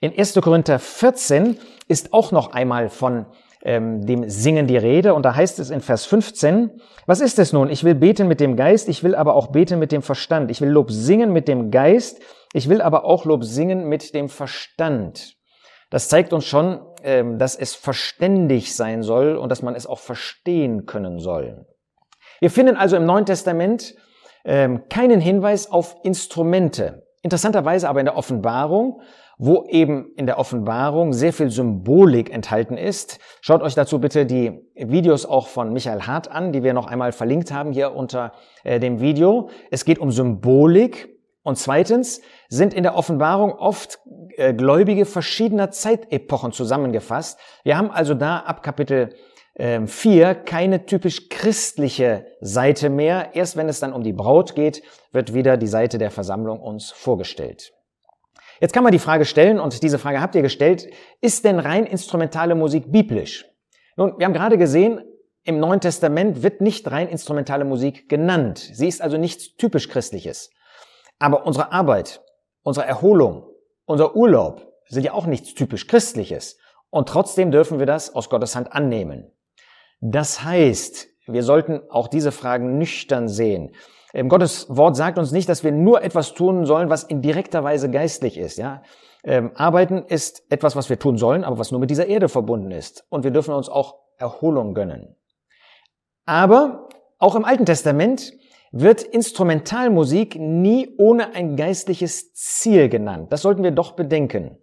In 0.00 0.16
1. 0.16 0.34
Korinther 0.42 0.78
14 0.78 1.56
ist 1.88 2.12
auch 2.12 2.32
noch 2.32 2.52
einmal 2.52 2.90
von 2.90 3.24
ähm, 3.62 4.04
dem 4.04 4.28
Singen 4.28 4.66
die 4.66 4.76
Rede 4.76 5.14
und 5.14 5.24
da 5.24 5.34
heißt 5.34 5.58
es 5.58 5.70
in 5.70 5.80
Vers 5.80 6.04
15, 6.04 6.82
was 7.06 7.22
ist 7.22 7.38
es 7.38 7.54
nun? 7.54 7.70
Ich 7.70 7.82
will 7.82 7.94
beten 7.94 8.28
mit 8.28 8.40
dem 8.40 8.56
Geist, 8.56 8.90
ich 8.90 9.02
will 9.02 9.14
aber 9.14 9.34
auch 9.36 9.52
beten 9.52 9.78
mit 9.78 9.90
dem 9.90 10.02
Verstand. 10.02 10.50
Ich 10.50 10.60
will 10.60 10.68
Lob 10.68 10.90
singen 10.90 11.32
mit 11.32 11.48
dem 11.48 11.70
Geist, 11.70 12.20
ich 12.52 12.68
will 12.68 12.82
aber 12.82 13.04
auch 13.04 13.24
Lob 13.24 13.42
singen 13.42 13.88
mit 13.88 14.14
dem 14.14 14.28
Verstand. 14.28 15.34
Das 15.88 16.10
zeigt 16.10 16.34
uns 16.34 16.44
schon, 16.44 16.80
ähm, 17.02 17.38
dass 17.38 17.56
es 17.56 17.74
verständig 17.74 18.76
sein 18.76 19.02
soll 19.02 19.36
und 19.36 19.48
dass 19.48 19.62
man 19.62 19.74
es 19.74 19.86
auch 19.86 19.98
verstehen 19.98 20.84
können 20.84 21.18
soll. 21.18 21.64
Wir 22.40 22.50
finden 22.50 22.76
also 22.76 22.96
im 22.96 23.04
Neuen 23.04 23.26
Testament 23.26 23.94
ähm, 24.44 24.88
keinen 24.88 25.20
Hinweis 25.20 25.70
auf 25.70 25.96
Instrumente. 26.02 27.06
Interessanterweise 27.22 27.88
aber 27.88 28.00
in 28.00 28.06
der 28.06 28.16
Offenbarung, 28.16 29.00
wo 29.38 29.64
eben 29.68 30.12
in 30.16 30.26
der 30.26 30.38
Offenbarung 30.38 31.12
sehr 31.12 31.32
viel 31.32 31.50
Symbolik 31.50 32.32
enthalten 32.32 32.76
ist. 32.76 33.18
Schaut 33.40 33.62
euch 33.62 33.74
dazu 33.74 34.00
bitte 34.00 34.26
die 34.26 34.60
Videos 34.74 35.26
auch 35.26 35.48
von 35.48 35.72
Michael 35.72 36.02
Hart 36.02 36.30
an, 36.30 36.52
die 36.52 36.62
wir 36.62 36.74
noch 36.74 36.86
einmal 36.86 37.12
verlinkt 37.12 37.52
haben 37.52 37.72
hier 37.72 37.94
unter 37.94 38.32
äh, 38.64 38.80
dem 38.80 39.00
Video. 39.00 39.50
Es 39.70 39.84
geht 39.84 39.98
um 39.98 40.10
Symbolik. 40.10 41.16
Und 41.44 41.56
zweitens 41.56 42.20
sind 42.48 42.74
in 42.74 42.82
der 42.82 42.94
Offenbarung 42.94 43.52
oft 43.52 44.00
äh, 44.36 44.52
Gläubige 44.52 45.06
verschiedener 45.06 45.70
Zeitepochen 45.70 46.52
zusammengefasst. 46.52 47.38
Wir 47.64 47.78
haben 47.78 47.90
also 47.90 48.14
da 48.14 48.38
ab 48.40 48.62
Kapitel 48.62 49.14
4 49.58 50.28
ähm, 50.28 50.44
keine 50.44 50.86
typisch 50.86 51.28
christliche 51.28 52.26
Seite 52.40 52.90
mehr. 52.90 53.34
Erst 53.34 53.56
wenn 53.56 53.68
es 53.68 53.80
dann 53.80 53.92
um 53.92 54.04
die 54.04 54.12
Braut 54.12 54.54
geht, 54.54 54.82
wird 55.10 55.34
wieder 55.34 55.56
die 55.56 55.66
Seite 55.66 55.98
der 55.98 56.12
Versammlung 56.12 56.60
uns 56.60 56.92
vorgestellt. 56.92 57.72
Jetzt 58.60 58.72
kann 58.72 58.84
man 58.84 58.92
die 58.92 59.00
Frage 59.00 59.24
stellen, 59.24 59.58
und 59.58 59.82
diese 59.82 59.98
Frage 59.98 60.20
habt 60.20 60.36
ihr 60.36 60.42
gestellt, 60.42 60.88
ist 61.20 61.44
denn 61.44 61.58
rein 61.58 61.86
instrumentale 61.86 62.54
Musik 62.54 62.90
biblisch? 62.90 63.46
Nun, 63.96 64.14
wir 64.16 64.26
haben 64.26 64.32
gerade 64.32 64.58
gesehen, 64.58 65.02
im 65.42 65.58
Neuen 65.58 65.80
Testament 65.80 66.42
wird 66.42 66.60
nicht 66.60 66.88
rein 66.90 67.08
instrumentale 67.08 67.64
Musik 67.64 68.08
genannt. 68.08 68.58
Sie 68.58 68.86
ist 68.86 69.02
also 69.02 69.16
nichts 69.16 69.56
typisch 69.56 69.88
Christliches. 69.88 70.50
Aber 71.18 71.46
unsere 71.46 71.72
Arbeit, 71.72 72.22
unsere 72.62 72.86
Erholung, 72.86 73.44
unser 73.86 74.14
Urlaub 74.14 74.72
sind 74.86 75.04
ja 75.04 75.14
auch 75.14 75.26
nichts 75.26 75.54
typisch 75.54 75.88
Christliches. 75.88 76.58
Und 76.90 77.08
trotzdem 77.08 77.50
dürfen 77.50 77.78
wir 77.80 77.86
das 77.86 78.14
aus 78.14 78.30
Gottes 78.30 78.54
Hand 78.54 78.72
annehmen. 78.72 79.32
Das 80.00 80.44
heißt, 80.44 81.08
wir 81.26 81.42
sollten 81.42 81.80
auch 81.90 82.08
diese 82.08 82.32
Fragen 82.32 82.78
nüchtern 82.78 83.28
sehen. 83.28 83.72
Ähm, 84.14 84.28
Gottes 84.28 84.66
Wort 84.68 84.96
sagt 84.96 85.18
uns 85.18 85.32
nicht, 85.32 85.48
dass 85.48 85.64
wir 85.64 85.72
nur 85.72 86.02
etwas 86.02 86.34
tun 86.34 86.64
sollen, 86.64 86.88
was 86.88 87.04
in 87.04 87.20
direkter 87.20 87.64
Weise 87.64 87.90
geistlich 87.90 88.38
ist. 88.38 88.58
Ja? 88.58 88.82
Ähm, 89.24 89.50
Arbeiten 89.54 90.04
ist 90.06 90.42
etwas, 90.50 90.76
was 90.76 90.88
wir 90.88 90.98
tun 90.98 91.18
sollen, 91.18 91.44
aber 91.44 91.58
was 91.58 91.70
nur 91.70 91.80
mit 91.80 91.90
dieser 91.90 92.06
Erde 92.06 92.28
verbunden 92.28 92.70
ist. 92.70 93.04
Und 93.10 93.24
wir 93.24 93.30
dürfen 93.30 93.54
uns 93.54 93.68
auch 93.68 93.96
Erholung 94.16 94.74
gönnen. 94.74 95.16
Aber 96.24 96.88
auch 97.18 97.34
im 97.34 97.44
Alten 97.44 97.66
Testament 97.66 98.32
wird 98.70 99.02
Instrumentalmusik 99.02 100.36
nie 100.36 100.94
ohne 100.98 101.34
ein 101.34 101.56
geistliches 101.56 102.34
Ziel 102.34 102.88
genannt. 102.88 103.32
Das 103.32 103.42
sollten 103.42 103.62
wir 103.62 103.70
doch 103.70 103.92
bedenken. 103.92 104.58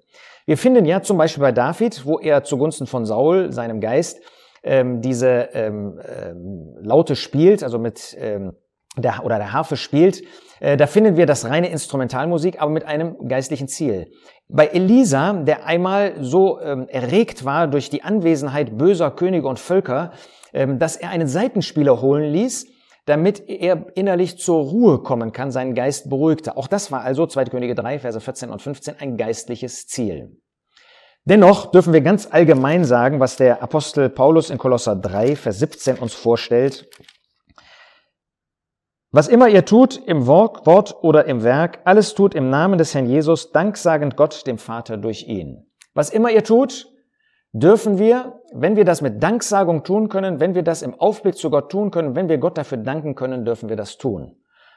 Wir 0.46 0.58
finden 0.58 0.86
ja 0.86 1.01
zum 1.01 1.18
Beispiel 1.18 1.42
bei 1.42 1.51
David, 1.51 2.06
wo 2.06 2.20
er 2.20 2.44
zugunsten 2.44 2.86
von 2.86 3.06
Saul, 3.06 3.51
seinem 3.51 3.82
Geist, 3.82 4.20
ähm, 4.65 5.00
diese 5.01 5.50
ähm, 5.53 6.01
ähm, 6.03 6.75
Laute 6.81 7.15
spielt, 7.15 7.63
also 7.63 7.79
mit 7.79 8.17
ähm, 8.19 8.53
der, 8.98 9.24
oder 9.24 9.38
der 9.38 9.53
Harfe 9.53 9.77
spielt, 9.77 10.24
äh, 10.60 10.75
da 10.75 10.88
finden 10.88 11.17
wir 11.17 11.25
das 11.25 11.45
reine 11.45 11.69
Instrumentalmusik, 11.69 12.62
aber 12.62 12.72
mit 12.72 12.86
einem 12.86 13.27
geistlichen 13.27 13.67
Ziel. 13.67 14.12
Bei 14.48 14.67
Elisa, 14.67 15.34
der 15.34 15.65
einmal 15.65 16.15
so 16.19 16.60
ähm, 16.62 16.88
erregt 16.88 17.45
war 17.45 17.67
durch 17.67 17.89
die 17.89 18.03
Anwesenheit 18.03 18.77
böser 18.77 19.12
Könige 19.12 19.48
und 19.48 19.60
Völker, 19.60 20.12
ähm, 20.53 20.79
dass 20.79 20.95
er 20.95 21.10
einen 21.10 21.27
Seitenspieler 21.27 22.01
holen 22.01 22.31
ließ, 22.31 22.67
damit 23.05 23.48
er 23.48 23.86
innerlich 23.95 24.39
zur 24.39 24.63
Ruhe 24.63 25.00
kommen 25.03 25.31
kann, 25.31 25.51
seinen 25.51 25.75
Geist 25.75 26.10
beruhigte. 26.10 26.57
Auch 26.57 26.67
das 26.67 26.91
war 26.91 27.01
also 27.01 27.27
2. 27.27 27.45
Könige 27.45 27.75
3, 27.75 28.00
Verse 28.00 28.19
14 28.19 28.50
und 28.50 28.62
15 28.62 28.95
ein 29.00 29.17
geistliches 29.17 29.86
Ziel. 29.86 30.38
Dennoch 31.27 31.72
dürfen 31.72 31.91
wir 31.91 32.01
ganz 32.01 32.27
allgemein 32.29 32.86
sagen, 32.86 33.20
was 33.20 33.36
der 33.36 33.63
Apostel 33.63 34.10
Paulus 34.10 34.51
in 34.51 34.60
Kolosser 34.60 34.96
3, 34.96 35.36
Vers 35.36 35.58
17 35.58 35.98
uns 35.98 36.13
vorstellt. 36.13 36.88
Was 39.12 39.27
immer 39.27 39.50
ihr 39.50 39.65
tut, 39.65 39.98
im 40.05 40.27
Wort 40.27 40.96
oder 41.01 41.25
im 41.25 41.41
Werk, 41.44 41.79
alles 41.84 42.13
tut 42.13 42.36
im 42.36 42.51
Namen 42.51 42.77
des 42.77 42.94
Herrn 42.94 43.08
Jesus, 43.08 43.51
danksagend 43.51 44.17
Gott, 44.17 44.46
dem 44.46 44.60
Vater, 44.60 44.98
durch 44.98 45.24
ihn. 45.27 45.65
Was 45.96 46.12
immer 46.12 46.29
ihr 46.29 46.44
tut, 46.44 46.94
dürfen 47.53 47.98
wir, 47.98 48.41
wenn 48.53 48.75
wir 48.75 48.86
das 48.86 49.01
mit 49.01 49.24
Danksagung 49.24 49.84
tun 49.84 50.10
können, 50.10 50.39
wenn 50.39 50.53
wir 50.53 50.62
das 50.63 50.84
im 50.84 50.94
Aufblick 50.94 51.38
zu 51.38 51.50
Gott 51.50 51.72
tun 51.72 51.89
können, 51.89 52.15
wenn 52.15 52.29
wir 52.29 52.38
Gott 52.38 52.58
dafür 52.58 52.77
danken 52.77 53.15
können, 53.15 53.46
dürfen 53.46 53.67
wir 53.67 53.77
das 53.77 53.98
tun. 53.98 54.36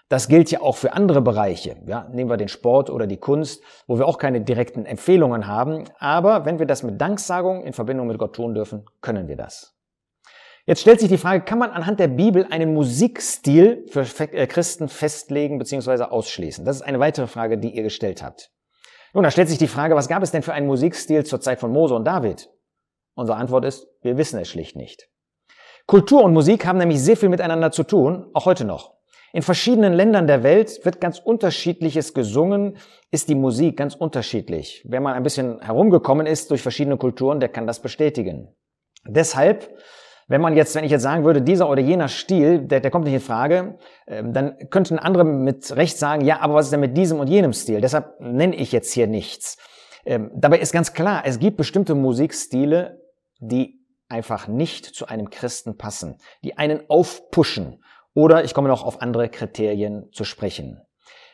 Das 0.09 0.29
gilt 0.29 0.51
ja 0.51 0.63
auch 0.63 0.77
für 0.77 0.95
andere 0.95 1.21
Bereiche. 1.21 1.77
Ja, 1.87 2.09
nehmen 2.11 2.31
wir 2.31 2.39
den 2.39 2.49
Sport 2.49 2.89
oder 2.89 3.07
die 3.07 3.19
Kunst, 3.19 3.63
wo 3.87 3.99
wir 3.99 4.07
auch 4.07 4.17
keine 4.17 4.41
direkten 4.41 4.87
Empfehlungen 4.87 5.47
haben. 5.47 5.85
Aber 5.99 6.47
wenn 6.47 6.59
wir 6.59 6.67
das 6.67 6.83
mit 6.83 6.99
Danksagung 6.99 7.63
in 7.63 7.75
Verbindung 7.75 8.07
mit 8.07 8.19
Gott 8.19 8.35
tun 8.35 8.55
dürfen, 8.55 8.87
können 9.03 9.29
wir 9.29 9.37
das. 9.37 9.75
Jetzt 10.65 10.81
stellt 10.81 11.01
sich 11.01 11.09
die 11.09 11.19
Frage, 11.19 11.45
kann 11.45 11.59
man 11.59 11.71
anhand 11.71 12.01
der 12.01 12.09
Bibel 12.09 12.47
einen 12.51 12.75
Musikstil 12.75 13.87
für 13.89 14.01
äh, 14.21 14.47
Christen 14.47 14.89
festlegen 14.89 15.59
bzw. 15.59 16.05
ausschließen? 16.05 16.65
Das 16.65 16.77
ist 16.77 16.83
eine 16.83 17.01
weitere 17.01 17.27
Frage, 17.27 17.59
die 17.59 17.75
ihr 17.75 17.83
gestellt 17.83 18.23
habt. 18.23 18.51
Nun, 19.15 19.25
da 19.25 19.31
stellt 19.31 19.49
sich 19.49 19.57
die 19.57 19.67
Frage, 19.67 19.95
was 19.95 20.09
gab 20.09 20.23
es 20.23 20.31
denn 20.31 20.43
für 20.43 20.53
einen 20.53 20.67
Musikstil 20.67 21.25
zur 21.25 21.41
Zeit 21.41 21.61
von 21.61 21.73
Mose 21.73 21.95
und 21.95 22.05
David? 22.05 22.51
Unsere 23.15 23.39
Antwort 23.39 23.65
ist, 23.65 23.89
wir 24.03 24.19
wissen 24.19 24.39
es 24.39 24.49
schlicht 24.49 24.77
nicht. 24.77 25.09
Kultur 25.87 26.23
und 26.23 26.35
Musik 26.35 26.67
haben 26.67 26.79
nämlich 26.79 27.01
sehr 27.01 27.17
viel 27.17 27.31
miteinander 27.31 27.71
zu 27.71 27.83
tun, 27.83 28.27
auch 28.35 28.45
heute 28.45 28.67
noch. 28.67 28.98
In 29.33 29.43
verschiedenen 29.43 29.93
Ländern 29.93 30.27
der 30.27 30.43
Welt 30.43 30.85
wird 30.85 31.01
ganz 31.01 31.19
unterschiedliches 31.19 32.15
gesungen, 32.15 32.79
ist 33.11 33.29
die 33.29 33.35
Musik 33.35 33.77
ganz 33.77 33.95
unterschiedlich. 33.95 34.83
Wer 34.89 35.01
mal 35.01 35.15
ein 35.15 35.23
bisschen 35.23 35.61
herumgekommen 35.61 36.27
ist 36.27 36.51
durch 36.51 36.63
verschiedene 36.63 36.97
Kulturen, 36.97 37.41
der 37.41 37.51
kann 37.51 37.67
das 37.67 37.81
bestätigen. 37.81 38.49
Deshalb, 39.07 39.71
wenn 40.29 40.41
man 40.41 40.57
jetzt, 40.57 40.75
wenn 40.75 40.85
ich 40.85 40.91
jetzt 40.91 41.03
sagen 41.03 41.25
würde, 41.25 41.43
dieser 41.43 41.69
oder 41.69 41.81
jener 41.81 42.09
Stil, 42.09 42.61
der, 42.61 42.81
der 42.81 42.91
kommt 42.91 43.05
nicht 43.05 43.15
in 43.15 43.21
Frage, 43.21 43.79
ähm, 44.07 44.33
dann 44.33 44.57
könnten 44.71 44.99
andere 44.99 45.25
mit 45.25 45.75
Recht 45.77 45.99
sagen, 45.99 46.25
ja, 46.25 46.41
aber 46.41 46.55
was 46.55 46.67
ist 46.67 46.73
denn 46.73 46.81
mit 46.81 46.97
diesem 46.97 47.21
und 47.21 47.29
jenem 47.29 47.53
Stil? 47.53 47.81
Deshalb 47.81 48.21
nenne 48.21 48.57
ich 48.57 48.73
jetzt 48.73 48.93
hier 48.93 49.07
nichts. 49.07 49.59
Ähm, 50.07 50.31
dabei 50.35 50.59
ist 50.59 50.73
ganz 50.73 50.95
klar, 50.95 51.23
es 51.25 51.39
gibt 51.39 51.59
bestimmte 51.59 51.95
Musikstile, 51.95 53.03
die 53.41 53.79
einfach 54.09 54.49
nicht 54.49 54.87
zu 54.87 55.07
einem 55.07 55.29
Christen 55.29 55.77
passen, 55.77 56.17
die 56.43 56.57
einen 56.57 56.89
aufpushen. 56.89 57.83
Oder 58.19 58.43
ich 58.43 58.53
komme 58.53 58.67
noch 58.67 58.83
auf 58.83 59.01
andere 59.01 59.29
Kriterien 59.29 60.09
zu 60.11 60.25
sprechen. 60.25 60.81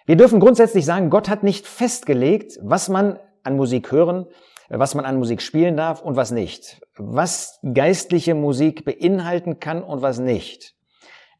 Wir 0.04 0.16
dürfen 0.16 0.38
grundsätzlich 0.38 0.84
sagen, 0.84 1.08
Gott 1.08 1.30
hat 1.30 1.42
nicht 1.42 1.66
festgelegt, 1.66 2.58
was 2.60 2.90
man 2.90 3.18
an 3.42 3.56
Musik 3.56 3.90
hören, 3.90 4.26
was 4.68 4.94
man 4.94 5.06
an 5.06 5.16
Musik 5.16 5.40
spielen 5.40 5.78
darf 5.78 6.02
und 6.02 6.16
was 6.16 6.30
nicht. 6.30 6.82
Was 6.98 7.58
geistliche 7.72 8.34
Musik 8.34 8.84
beinhalten 8.84 9.60
kann 9.60 9.82
und 9.82 10.02
was 10.02 10.18
nicht. 10.18 10.74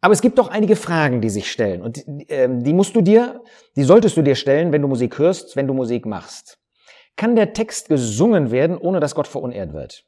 Aber 0.01 0.15
es 0.15 0.23
gibt 0.23 0.39
doch 0.39 0.49
einige 0.49 0.77
Fragen, 0.77 1.21
die 1.21 1.29
sich 1.29 1.53
stellen. 1.53 1.83
Und 1.83 1.99
äh, 2.31 2.49
die 2.49 2.73
musst 2.73 2.97
du 2.97 3.03
dir, 3.03 3.43
die 3.77 3.85
solltest 3.85 4.17
du 4.17 4.23
dir 4.23 4.37
stellen, 4.37 4.73
wenn 4.73 4.81
du 4.81 4.89
Musik 4.89 5.19
hörst, 5.19 5.57
wenn 5.57 5.67
du 5.67 5.75
Musik 5.75 6.07
machst. 6.07 6.59
Kann 7.17 7.37
der 7.37 7.53
Text 7.53 7.91
gesungen 7.91 8.51
werden, 8.51 8.79
ohne 8.79 8.99
dass 8.99 9.15
Gott 9.15 9.29
verunehrt 9.29 9.75
wird? 9.75 10.07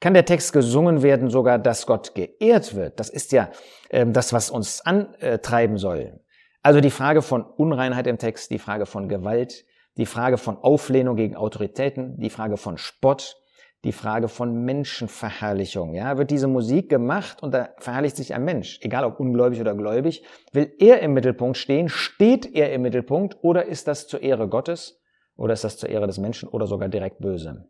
Kann 0.00 0.14
der 0.14 0.24
Text 0.24 0.52
gesungen 0.52 1.02
werden, 1.02 1.30
sogar, 1.30 1.58
dass 1.58 1.86
Gott 1.86 2.14
geehrt 2.14 2.74
wird. 2.74 3.00
Das 3.00 3.08
ist 3.08 3.32
ja 3.32 3.50
ähm, 3.90 4.12
das, 4.12 4.32
was 4.32 4.50
uns 4.50 4.80
antreiben 4.82 5.78
soll. 5.78 6.20
Also 6.62 6.80
die 6.80 6.90
Frage 6.90 7.22
von 7.22 7.42
Unreinheit 7.44 8.06
im 8.06 8.18
Text, 8.18 8.50
die 8.50 8.58
Frage 8.58 8.86
von 8.86 9.08
Gewalt, 9.08 9.64
die 9.96 10.06
Frage 10.06 10.38
von 10.38 10.56
Auflehnung 10.56 11.16
gegen 11.16 11.36
Autoritäten, 11.36 12.18
die 12.18 12.30
Frage 12.30 12.56
von 12.56 12.78
Spott, 12.78 13.36
die 13.84 13.92
Frage 13.92 14.28
von 14.28 14.64
Menschenverherrlichung. 14.64 15.94
Ja, 15.94 16.16
wird 16.16 16.30
diese 16.30 16.48
Musik 16.48 16.88
gemacht 16.88 17.42
und 17.42 17.52
da 17.52 17.68
verherrlicht 17.78 18.16
sich 18.16 18.34
ein 18.34 18.44
Mensch, 18.44 18.80
egal 18.82 19.04
ob 19.04 19.20
ungläubig 19.20 19.60
oder 19.60 19.74
gläubig, 19.74 20.24
will 20.52 20.72
er 20.78 21.00
im 21.00 21.12
Mittelpunkt 21.12 21.58
stehen, 21.58 21.88
steht 21.88 22.54
er 22.54 22.72
im 22.72 22.82
Mittelpunkt 22.82 23.36
oder 23.42 23.66
ist 23.66 23.86
das 23.86 24.08
zur 24.08 24.22
Ehre 24.22 24.48
Gottes 24.48 25.02
oder 25.36 25.52
ist 25.52 25.64
das 25.64 25.76
zur 25.76 25.90
Ehre 25.90 26.06
des 26.06 26.18
Menschen 26.18 26.48
oder 26.48 26.66
sogar 26.66 26.88
direkt 26.88 27.20
böse? 27.20 27.68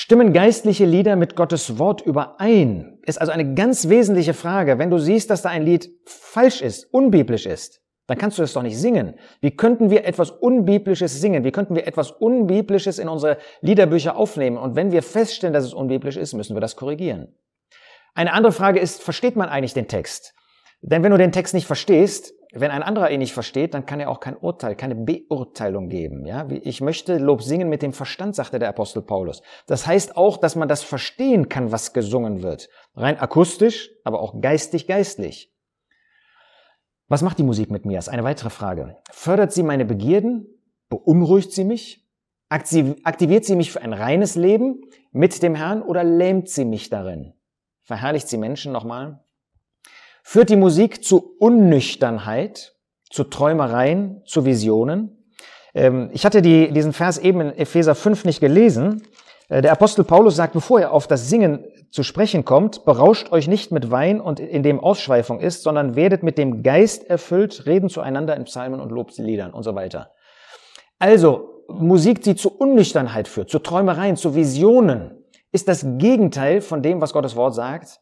Stimmen 0.00 0.32
geistliche 0.32 0.84
Lieder 0.84 1.16
mit 1.16 1.34
Gottes 1.34 1.80
Wort 1.80 2.02
überein? 2.02 3.00
Ist 3.02 3.20
also 3.20 3.32
eine 3.32 3.54
ganz 3.54 3.88
wesentliche 3.88 4.32
Frage. 4.32 4.78
Wenn 4.78 4.90
du 4.90 4.98
siehst, 4.98 5.28
dass 5.28 5.42
da 5.42 5.48
ein 5.48 5.64
Lied 5.64 5.90
falsch 6.04 6.62
ist, 6.62 6.84
unbiblisch 6.94 7.46
ist, 7.46 7.82
dann 8.06 8.16
kannst 8.16 8.38
du 8.38 8.44
es 8.44 8.52
doch 8.52 8.62
nicht 8.62 8.78
singen. 8.78 9.18
Wie 9.40 9.50
könnten 9.50 9.90
wir 9.90 10.04
etwas 10.04 10.30
Unbiblisches 10.30 11.20
singen? 11.20 11.42
Wie 11.42 11.50
könnten 11.50 11.74
wir 11.74 11.84
etwas 11.84 12.12
Unbiblisches 12.12 13.00
in 13.00 13.08
unsere 13.08 13.38
Liederbücher 13.60 14.14
aufnehmen? 14.14 14.56
Und 14.56 14.76
wenn 14.76 14.92
wir 14.92 15.02
feststellen, 15.02 15.52
dass 15.52 15.64
es 15.64 15.74
unbiblisch 15.74 16.16
ist, 16.16 16.32
müssen 16.32 16.54
wir 16.54 16.60
das 16.60 16.76
korrigieren. 16.76 17.34
Eine 18.14 18.34
andere 18.34 18.52
Frage 18.52 18.78
ist, 18.78 19.02
versteht 19.02 19.34
man 19.34 19.48
eigentlich 19.48 19.74
den 19.74 19.88
Text? 19.88 20.32
Denn 20.80 21.02
wenn 21.02 21.10
du 21.10 21.18
den 21.18 21.32
Text 21.32 21.54
nicht 21.54 21.66
verstehst, 21.66 22.34
wenn 22.52 22.70
ein 22.70 22.82
anderer 22.82 23.10
ihn 23.10 23.18
nicht 23.18 23.34
versteht, 23.34 23.74
dann 23.74 23.84
kann 23.84 24.00
er 24.00 24.08
auch 24.10 24.20
kein 24.20 24.36
Urteil, 24.36 24.74
keine 24.74 24.94
Beurteilung 24.94 25.88
geben. 25.88 26.24
Ja, 26.24 26.48
ich 26.48 26.80
möchte 26.80 27.18
Lob 27.18 27.42
singen 27.42 27.68
mit 27.68 27.82
dem 27.82 27.92
Verstand, 27.92 28.34
sagte 28.34 28.58
der 28.58 28.70
Apostel 28.70 29.02
Paulus. 29.02 29.42
Das 29.66 29.86
heißt 29.86 30.16
auch, 30.16 30.38
dass 30.38 30.56
man 30.56 30.68
das 30.68 30.82
verstehen 30.82 31.48
kann, 31.48 31.72
was 31.72 31.92
gesungen 31.92 32.42
wird. 32.42 32.70
Rein 32.94 33.18
akustisch, 33.18 33.90
aber 34.02 34.20
auch 34.20 34.40
geistig, 34.40 34.86
geistlich. 34.86 35.52
Was 37.08 37.22
macht 37.22 37.38
die 37.38 37.42
Musik 37.42 37.70
mit 37.70 37.84
mir? 37.84 37.98
ist 37.98 38.08
eine 38.08 38.24
weitere 38.24 38.50
Frage. 38.50 38.96
Fördert 39.10 39.52
sie 39.52 39.62
meine 39.62 39.84
Begierden? 39.84 40.46
Beunruhigt 40.88 41.52
sie 41.52 41.64
mich? 41.64 42.06
Aktiviert 42.48 43.44
sie 43.44 43.56
mich 43.56 43.72
für 43.72 43.82
ein 43.82 43.92
reines 43.92 44.36
Leben 44.36 44.80
mit 45.12 45.42
dem 45.42 45.54
Herrn 45.54 45.82
oder 45.82 46.02
lähmt 46.02 46.48
sie 46.48 46.64
mich 46.64 46.88
darin? 46.88 47.34
Verherrlicht 47.82 48.28
sie 48.28 48.38
Menschen 48.38 48.72
nochmal? 48.72 49.22
Führt 50.30 50.50
die 50.50 50.56
Musik 50.56 51.02
zu 51.02 51.36
Unnüchternheit, 51.38 52.76
zu 53.08 53.24
Träumereien, 53.24 54.20
zu 54.26 54.44
Visionen? 54.44 55.24
Ähm, 55.72 56.10
ich 56.12 56.26
hatte 56.26 56.42
die, 56.42 56.70
diesen 56.70 56.92
Vers 56.92 57.16
eben 57.16 57.40
in 57.40 57.56
Epheser 57.56 57.94
5 57.94 58.26
nicht 58.26 58.38
gelesen. 58.38 59.04
Äh, 59.48 59.62
der 59.62 59.72
Apostel 59.72 60.04
Paulus 60.04 60.36
sagt, 60.36 60.52
bevor 60.52 60.82
er 60.82 60.92
auf 60.92 61.06
das 61.06 61.30
Singen 61.30 61.64
zu 61.90 62.02
sprechen 62.02 62.44
kommt, 62.44 62.84
berauscht 62.84 63.32
euch 63.32 63.48
nicht 63.48 63.72
mit 63.72 63.90
Wein 63.90 64.20
und 64.20 64.38
in 64.38 64.62
dem 64.62 64.80
Ausschweifung 64.80 65.40
ist, 65.40 65.62
sondern 65.62 65.96
werdet 65.96 66.22
mit 66.22 66.36
dem 66.36 66.62
Geist 66.62 67.08
erfüllt, 67.08 67.64
reden 67.64 67.88
zueinander 67.88 68.36
in 68.36 68.44
Psalmen 68.44 68.80
und 68.80 68.92
Lobsliedern 68.92 69.54
und 69.54 69.62
so 69.62 69.74
weiter. 69.76 70.10
Also, 70.98 71.64
Musik, 71.68 72.20
die 72.20 72.36
zu 72.36 72.54
Unnüchternheit 72.54 73.28
führt, 73.28 73.48
zu 73.48 73.60
Träumereien, 73.60 74.16
zu 74.16 74.34
Visionen, 74.34 75.24
ist 75.52 75.68
das 75.68 75.86
Gegenteil 75.96 76.60
von 76.60 76.82
dem, 76.82 77.00
was 77.00 77.14
Gottes 77.14 77.34
Wort 77.34 77.54
sagt 77.54 77.98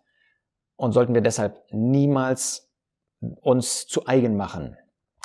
und 0.76 0.92
sollten 0.92 1.14
wir 1.14 1.20
deshalb 1.20 1.62
niemals 1.70 2.70
uns 3.40 3.86
zu 3.86 4.06
eigen 4.06 4.36
machen. 4.36 4.76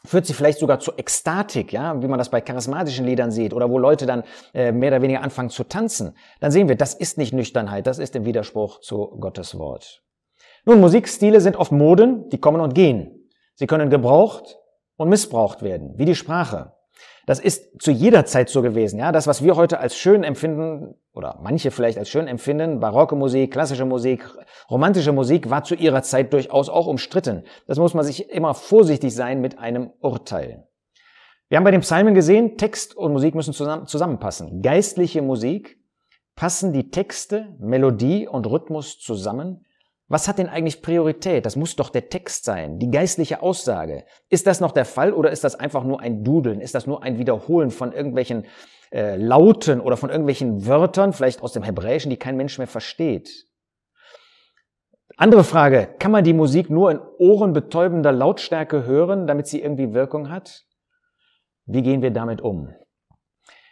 Führt 0.03 0.25
sie 0.25 0.33
vielleicht 0.33 0.57
sogar 0.57 0.79
zu 0.79 0.93
Ekstatik, 0.93 1.71
ja, 1.71 2.01
wie 2.01 2.07
man 2.07 2.17
das 2.17 2.31
bei 2.31 2.41
charismatischen 2.41 3.05
Liedern 3.05 3.29
sieht 3.29 3.53
oder 3.53 3.69
wo 3.69 3.77
Leute 3.77 4.07
dann 4.07 4.23
äh, 4.53 4.71
mehr 4.71 4.89
oder 4.89 5.03
weniger 5.03 5.21
anfangen 5.21 5.51
zu 5.51 5.63
tanzen. 5.63 6.15
Dann 6.39 6.51
sehen 6.51 6.67
wir, 6.67 6.75
das 6.75 6.95
ist 6.95 7.19
nicht 7.19 7.33
Nüchternheit, 7.33 7.85
das 7.85 7.99
ist 7.99 8.15
im 8.15 8.25
Widerspruch 8.25 8.79
zu 8.79 9.17
Gottes 9.19 9.59
Wort. 9.59 10.03
Nun, 10.65 10.79
Musikstile 10.79 11.39
sind 11.39 11.55
oft 11.55 11.71
Moden, 11.71 12.29
die 12.29 12.39
kommen 12.39 12.61
und 12.61 12.73
gehen. 12.73 13.29
Sie 13.53 13.67
können 13.67 13.91
gebraucht 13.91 14.57
und 14.95 15.09
missbraucht 15.09 15.61
werden, 15.61 15.93
wie 15.97 16.05
die 16.05 16.15
Sprache. 16.15 16.73
Das 17.25 17.39
ist 17.39 17.81
zu 17.81 17.91
jeder 17.91 18.25
Zeit 18.25 18.49
so 18.49 18.61
gewesen. 18.61 18.99
Ja, 18.99 19.11
das, 19.11 19.27
was 19.27 19.43
wir 19.43 19.55
heute 19.55 19.79
als 19.79 19.95
schön 19.95 20.23
empfinden 20.23 20.95
oder 21.13 21.39
manche 21.41 21.71
vielleicht 21.71 21.97
als 21.97 22.09
schön 22.09 22.27
empfinden, 22.27 22.79
barocke 22.79 23.15
Musik, 23.15 23.51
klassische 23.51 23.85
Musik, 23.85 24.27
romantische 24.69 25.11
Musik, 25.11 25.49
war 25.49 25.63
zu 25.63 25.75
ihrer 25.75 26.01
Zeit 26.01 26.33
durchaus 26.33 26.69
auch 26.69 26.87
umstritten. 26.87 27.43
Das 27.67 27.77
muss 27.77 27.93
man 27.93 28.05
sich 28.05 28.29
immer 28.29 28.53
vorsichtig 28.53 29.13
sein 29.13 29.41
mit 29.41 29.59
einem 29.59 29.91
Urteil. 29.99 30.67
Wir 31.49 31.57
haben 31.57 31.65
bei 31.65 31.71
den 31.71 31.81
Psalmen 31.81 32.13
gesehen, 32.13 32.57
Text 32.57 32.95
und 32.95 33.11
Musik 33.11 33.35
müssen 33.35 33.53
zusammen, 33.53 33.85
zusammenpassen. 33.85 34.61
Geistliche 34.61 35.21
Musik 35.21 35.77
passen 36.35 36.71
die 36.71 36.89
Texte, 36.89 37.55
Melodie 37.59 38.27
und 38.27 38.47
Rhythmus 38.47 38.99
zusammen, 38.99 39.65
Was 40.11 40.27
hat 40.27 40.39
denn 40.39 40.49
eigentlich 40.49 40.81
Priorität? 40.81 41.45
Das 41.45 41.55
muss 41.55 41.77
doch 41.77 41.89
der 41.89 42.09
Text 42.09 42.43
sein, 42.43 42.79
die 42.79 42.91
geistliche 42.91 43.41
Aussage. 43.41 44.03
Ist 44.29 44.45
das 44.45 44.59
noch 44.59 44.73
der 44.73 44.83
Fall 44.83 45.13
oder 45.13 45.31
ist 45.31 45.45
das 45.45 45.55
einfach 45.55 45.85
nur 45.85 46.01
ein 46.01 46.25
Dudeln? 46.25 46.59
Ist 46.59 46.75
das 46.75 46.85
nur 46.85 47.01
ein 47.01 47.17
Wiederholen 47.17 47.71
von 47.71 47.93
irgendwelchen 47.93 48.45
äh, 48.91 49.15
Lauten 49.15 49.79
oder 49.79 49.95
von 49.95 50.09
irgendwelchen 50.09 50.67
Wörtern, 50.67 51.13
vielleicht 51.13 51.41
aus 51.41 51.53
dem 51.53 51.63
Hebräischen, 51.63 52.09
die 52.09 52.17
kein 52.17 52.35
Mensch 52.35 52.57
mehr 52.57 52.67
versteht? 52.67 53.47
Andere 55.15 55.45
Frage, 55.45 55.95
kann 55.97 56.11
man 56.11 56.25
die 56.25 56.33
Musik 56.33 56.69
nur 56.69 56.91
in 56.91 56.99
ohrenbetäubender 57.17 58.11
Lautstärke 58.11 58.83
hören, 58.85 59.27
damit 59.27 59.47
sie 59.47 59.61
irgendwie 59.61 59.93
Wirkung 59.93 60.29
hat? 60.29 60.65
Wie 61.65 61.83
gehen 61.83 62.01
wir 62.01 62.11
damit 62.11 62.41
um? 62.41 62.67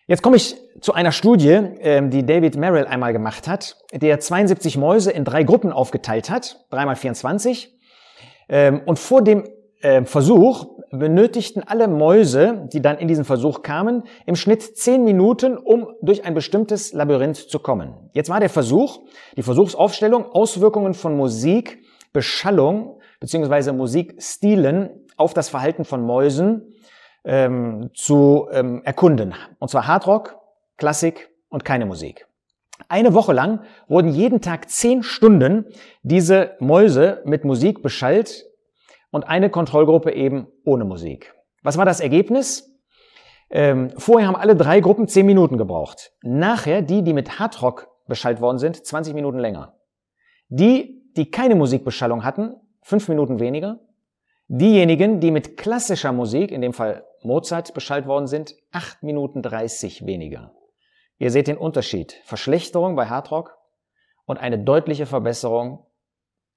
Jetzt 0.09 0.23
komme 0.23 0.37
ich 0.37 0.55
zu 0.81 0.93
einer 0.93 1.11
Studie, 1.11 1.49
ähm, 1.81 2.09
die 2.09 2.25
David 2.25 2.57
Merrill 2.57 2.85
einmal 2.85 3.13
gemacht 3.13 3.47
hat, 3.47 3.77
der 3.93 4.19
72 4.19 4.75
Mäuse 4.75 5.11
in 5.11 5.23
drei 5.23 5.43
Gruppen 5.43 5.71
aufgeteilt 5.71 6.31
hat, 6.31 6.65
dreimal 6.71 6.95
24. 6.95 7.77
Ähm, 8.49 8.81
und 8.87 8.97
vor 8.97 9.21
dem 9.21 9.47
ähm, 9.83 10.07
Versuch 10.07 10.65
benötigten 10.89 11.61
alle 11.61 11.87
Mäuse, 11.87 12.67
die 12.73 12.81
dann 12.81 12.97
in 12.97 13.07
diesen 13.07 13.23
Versuch 13.23 13.61
kamen, 13.61 14.01
im 14.25 14.35
Schnitt 14.35 14.63
10 14.63 15.03
Minuten, 15.03 15.55
um 15.55 15.89
durch 16.01 16.25
ein 16.25 16.33
bestimmtes 16.33 16.91
Labyrinth 16.91 17.37
zu 17.37 17.59
kommen. 17.59 17.93
Jetzt 18.13 18.31
war 18.31 18.39
der 18.39 18.49
Versuch, 18.49 19.01
die 19.37 19.43
Versuchsaufstellung, 19.43 20.25
Auswirkungen 20.25 20.95
von 20.95 21.15
Musik, 21.15 21.83
Beschallung 22.13 22.99
bzw. 23.19 23.73
Musikstilen 23.73 24.89
auf 25.17 25.35
das 25.35 25.49
Verhalten 25.49 25.85
von 25.85 26.01
Mäusen 26.01 26.73
ähm, 27.23 27.91
zu 27.93 28.47
ähm, 28.51 28.81
erkunden. 28.83 29.33
Und 29.59 29.69
zwar 29.69 29.87
Hardrock, 29.87 30.37
Klassik 30.77 31.29
und 31.49 31.65
keine 31.65 31.85
Musik. 31.85 32.27
Eine 32.87 33.13
Woche 33.13 33.33
lang 33.33 33.61
wurden 33.87 34.09
jeden 34.09 34.41
Tag 34.41 34.69
zehn 34.69 35.03
Stunden 35.03 35.65
diese 36.01 36.55
Mäuse 36.59 37.21
mit 37.25 37.43
Musik 37.43 37.81
beschallt 37.81 38.45
und 39.11 39.27
eine 39.27 39.49
Kontrollgruppe 39.49 40.11
eben 40.13 40.47
ohne 40.63 40.85
Musik. 40.85 41.33
Was 41.61 41.77
war 41.77 41.85
das 41.85 41.99
Ergebnis? 41.99 42.69
Ähm, 43.49 43.89
vorher 43.97 44.27
haben 44.27 44.35
alle 44.35 44.55
drei 44.55 44.79
Gruppen 44.79 45.07
zehn 45.07 45.25
Minuten 45.25 45.57
gebraucht. 45.57 46.13
Nachher, 46.21 46.81
die, 46.81 47.03
die 47.03 47.13
mit 47.13 47.39
Hardrock 47.39 47.89
beschallt 48.07 48.41
worden 48.41 48.59
sind, 48.59 48.85
20 48.85 49.13
Minuten 49.13 49.39
länger. 49.39 49.75
Die, 50.47 51.03
die 51.17 51.31
keine 51.31 51.55
Musikbeschallung 51.55 52.23
hatten, 52.23 52.55
fünf 52.81 53.07
Minuten 53.09 53.39
weniger. 53.39 53.79
Diejenigen, 54.47 55.19
die 55.19 55.31
mit 55.31 55.57
klassischer 55.57 56.11
Musik, 56.11 56.51
in 56.51 56.61
dem 56.61 56.73
Fall 56.73 57.03
Mozart, 57.23 57.73
beschallt 57.73 58.07
worden 58.07 58.27
sind, 58.27 58.55
8 58.71 59.03
Minuten 59.03 59.41
30 59.41 60.05
weniger. 60.05 60.53
Ihr 61.17 61.31
seht 61.31 61.47
den 61.47 61.57
Unterschied. 61.57 62.13
Verschlechterung 62.23 62.95
bei 62.95 63.07
Hardrock 63.07 63.57
und 64.25 64.39
eine 64.39 64.59
deutliche 64.59 65.05
Verbesserung 65.05 65.85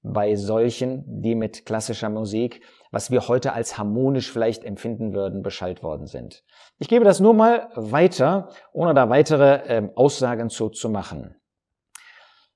bei 0.03 0.35
solchen, 0.35 1.03
die 1.21 1.33
mit 1.33 1.65
klassischer 1.65 2.09
Musik, 2.09 2.61
was 2.91 3.09
wir 3.09 3.27
heute 3.27 3.53
als 3.53 3.77
harmonisch 3.77 4.31
vielleicht 4.31 4.63
empfinden 4.63 5.13
würden, 5.13 5.41
beschallt 5.41 5.81
worden 5.81 6.07
sind. 6.07 6.43
Ich 6.77 6.89
gebe 6.89 7.05
das 7.05 7.19
nur 7.19 7.33
mal 7.33 7.69
weiter, 7.75 8.49
ohne 8.73 8.93
da 8.93 9.09
weitere 9.09 9.55
äh, 9.67 9.89
Aussagen 9.95 10.49
zu, 10.49 10.69
zu 10.69 10.89
machen. 10.89 11.35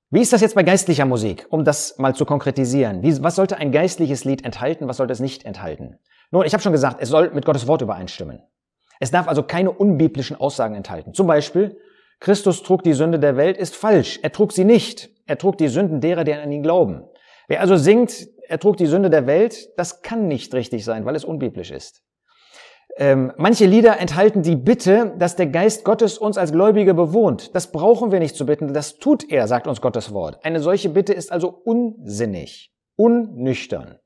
Wie 0.10 0.22
ist 0.22 0.32
das 0.32 0.42
jetzt 0.42 0.56
bei 0.56 0.64
geistlicher 0.64 1.06
Musik, 1.06 1.48
um 1.50 1.66
das 1.66 1.98
mal 1.98 2.16
zu 2.16 2.26
konkretisieren? 2.26 3.02
Wie, 3.02 3.22
was 3.24 3.36
sollte 3.36 3.58
ein 3.58 3.72
geistliches 3.72 4.24
Lied 4.24 4.46
enthalten, 4.46 4.88
was 4.88 4.98
sollte 4.98 5.14
es 5.14 5.20
nicht 5.20 5.44
enthalten? 5.44 6.00
Nun, 6.32 6.46
ich 6.46 6.54
habe 6.54 6.62
schon 6.62 6.72
gesagt, 6.72 6.98
es 7.00 7.10
soll 7.10 7.32
mit 7.32 7.46
Gottes 7.46 7.68
Wort 7.68 7.82
übereinstimmen. 7.82 8.42
Es 9.00 9.12
darf 9.12 9.28
also 9.28 9.44
keine 9.44 9.72
unbiblischen 9.72 10.40
Aussagen 10.40 10.76
enthalten. 10.76 11.14
Zum 11.14 11.28
Beispiel, 11.28 11.78
Christus 12.20 12.64
trug 12.64 12.84
die 12.84 12.94
Sünde 12.94 13.20
der 13.20 13.38
Welt 13.38 13.58
ist 13.58 13.76
falsch. 13.76 14.20
Er 14.24 14.32
trug 14.32 14.52
sie 14.52 14.66
nicht. 14.66 15.10
Er 15.26 15.38
trug 15.38 15.58
die 15.58 15.68
Sünden 15.68 16.02
derer, 16.02 16.24
die 16.24 16.34
an 16.34 16.52
ihn 16.52 16.64
glauben. 16.64 17.04
Wer 17.48 17.62
also 17.62 17.76
singt, 17.76 18.28
er 18.48 18.60
trug 18.60 18.78
die 18.78 18.86
Sünde 18.86 19.10
der 19.10 19.28
Welt, 19.28 19.70
das 19.78 20.02
kann 20.02 20.28
nicht 20.28 20.54
richtig 20.54 20.84
sein, 20.84 21.06
weil 21.06 21.16
es 21.16 21.26
unbiblisch 21.26 21.72
ist. 21.72 22.04
Ähm, 22.98 23.32
manche 23.38 23.66
Lieder 23.66 24.00
enthalten 24.00 24.42
die 24.42 24.56
Bitte, 24.56 25.14
dass 25.20 25.36
der 25.36 25.48
Geist 25.48 25.84
Gottes 25.84 26.18
uns 26.18 26.38
als 26.38 26.52
Gläubige 26.52 26.94
bewohnt. 26.94 27.56
Das 27.56 27.72
brauchen 27.72 28.12
wir 28.12 28.20
nicht 28.20 28.36
zu 28.36 28.46
bitten, 28.46 28.74
das 28.74 28.98
tut 28.98 29.30
er, 29.30 29.48
sagt 29.48 29.68
uns 29.68 29.82
Gottes 29.82 30.14
Wort. 30.14 30.44
Eine 30.44 30.62
solche 30.62 30.90
Bitte 30.90 31.14
ist 31.14 31.32
also 31.32 31.50
unsinnig, 31.50 32.74
unnüchtern. 32.96 34.00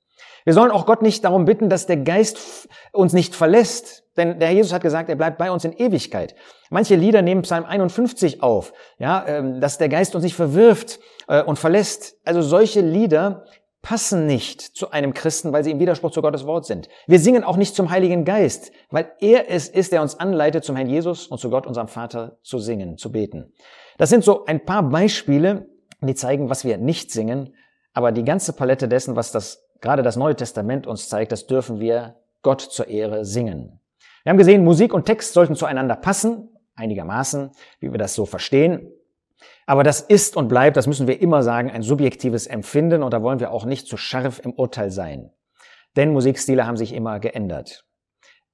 Wir 0.45 0.53
sollen 0.53 0.71
auch 0.71 0.85
Gott 0.85 1.01
nicht 1.01 1.23
darum 1.23 1.45
bitten, 1.45 1.69
dass 1.69 1.85
der 1.85 1.97
Geist 1.97 2.67
uns 2.91 3.13
nicht 3.13 3.35
verlässt, 3.35 4.03
denn 4.17 4.39
der 4.39 4.49
Herr 4.49 4.55
Jesus 4.55 4.73
hat 4.73 4.81
gesagt, 4.81 5.09
er 5.09 5.15
bleibt 5.15 5.37
bei 5.37 5.51
uns 5.51 5.63
in 5.63 5.73
Ewigkeit. 5.73 6.35
Manche 6.69 6.95
Lieder 6.95 7.21
nehmen 7.21 7.43
Psalm 7.43 7.65
51 7.65 8.43
auf, 8.43 8.73
ja, 8.97 9.25
ähm, 9.27 9.61
dass 9.61 9.77
der 9.77 9.89
Geist 9.89 10.15
uns 10.15 10.23
nicht 10.23 10.35
verwirft 10.35 10.99
äh, 11.27 11.43
und 11.43 11.57
verlässt. 11.57 12.17
Also 12.25 12.41
solche 12.41 12.81
Lieder 12.81 13.45
passen 13.81 14.27
nicht 14.27 14.61
zu 14.61 14.91
einem 14.91 15.13
Christen, 15.13 15.53
weil 15.53 15.63
sie 15.63 15.71
im 15.71 15.79
Widerspruch 15.79 16.11
zu 16.11 16.21
Gottes 16.21 16.45
Wort 16.45 16.65
sind. 16.65 16.87
Wir 17.07 17.19
singen 17.19 17.43
auch 17.43 17.57
nicht 17.57 17.75
zum 17.75 17.89
Heiligen 17.89 18.25
Geist, 18.25 18.71
weil 18.89 19.11
er 19.19 19.49
es 19.49 19.67
ist, 19.67 19.91
der 19.91 20.01
uns 20.01 20.19
anleitet, 20.19 20.63
zum 20.63 20.75
Herrn 20.75 20.87
Jesus 20.89 21.27
und 21.27 21.39
zu 21.39 21.49
Gott, 21.49 21.65
unserem 21.65 21.87
Vater, 21.87 22.37
zu 22.43 22.59
singen, 22.59 22.97
zu 22.97 23.11
beten. 23.11 23.53
Das 23.97 24.09
sind 24.09 24.23
so 24.23 24.45
ein 24.45 24.65
paar 24.65 24.83
Beispiele, 24.83 25.67
die 26.01 26.15
zeigen, 26.15 26.49
was 26.49 26.63
wir 26.63 26.77
nicht 26.77 27.11
singen, 27.11 27.55
aber 27.93 28.11
die 28.11 28.23
ganze 28.23 28.53
Palette 28.53 28.87
dessen, 28.87 29.15
was 29.15 29.31
das, 29.31 29.67
gerade 29.81 30.03
das 30.03 30.15
Neue 30.15 30.35
Testament 30.35 30.87
uns 30.87 31.09
zeigt, 31.09 31.31
das 31.31 31.47
dürfen 31.47 31.79
wir 31.79 32.15
Gott 32.41 32.61
zur 32.61 32.87
Ehre 32.87 33.25
singen. 33.25 33.79
Wir 34.23 34.29
haben 34.29 34.37
gesehen, 34.37 34.63
Musik 34.63 34.93
und 34.93 35.05
Text 35.05 35.33
sollten 35.33 35.55
zueinander 35.55 35.95
passen, 35.95 36.49
einigermaßen, 36.75 37.51
wie 37.79 37.91
wir 37.91 37.97
das 37.97 38.13
so 38.13 38.25
verstehen. 38.25 38.91
Aber 39.65 39.83
das 39.83 40.01
ist 40.01 40.37
und 40.37 40.47
bleibt, 40.47 40.77
das 40.77 40.87
müssen 40.87 41.07
wir 41.07 41.21
immer 41.21 41.43
sagen, 41.43 41.71
ein 41.71 41.81
subjektives 41.81 42.47
Empfinden 42.47 43.03
und 43.03 43.11
da 43.13 43.23
wollen 43.23 43.39
wir 43.39 43.51
auch 43.51 43.65
nicht 43.65 43.87
zu 43.87 43.97
scharf 43.97 44.39
im 44.43 44.53
Urteil 44.53 44.91
sein. 44.91 45.31
Denn 45.95 46.13
Musikstile 46.13 46.65
haben 46.65 46.77
sich 46.77 46.93
immer 46.93 47.19
geändert. 47.19 47.85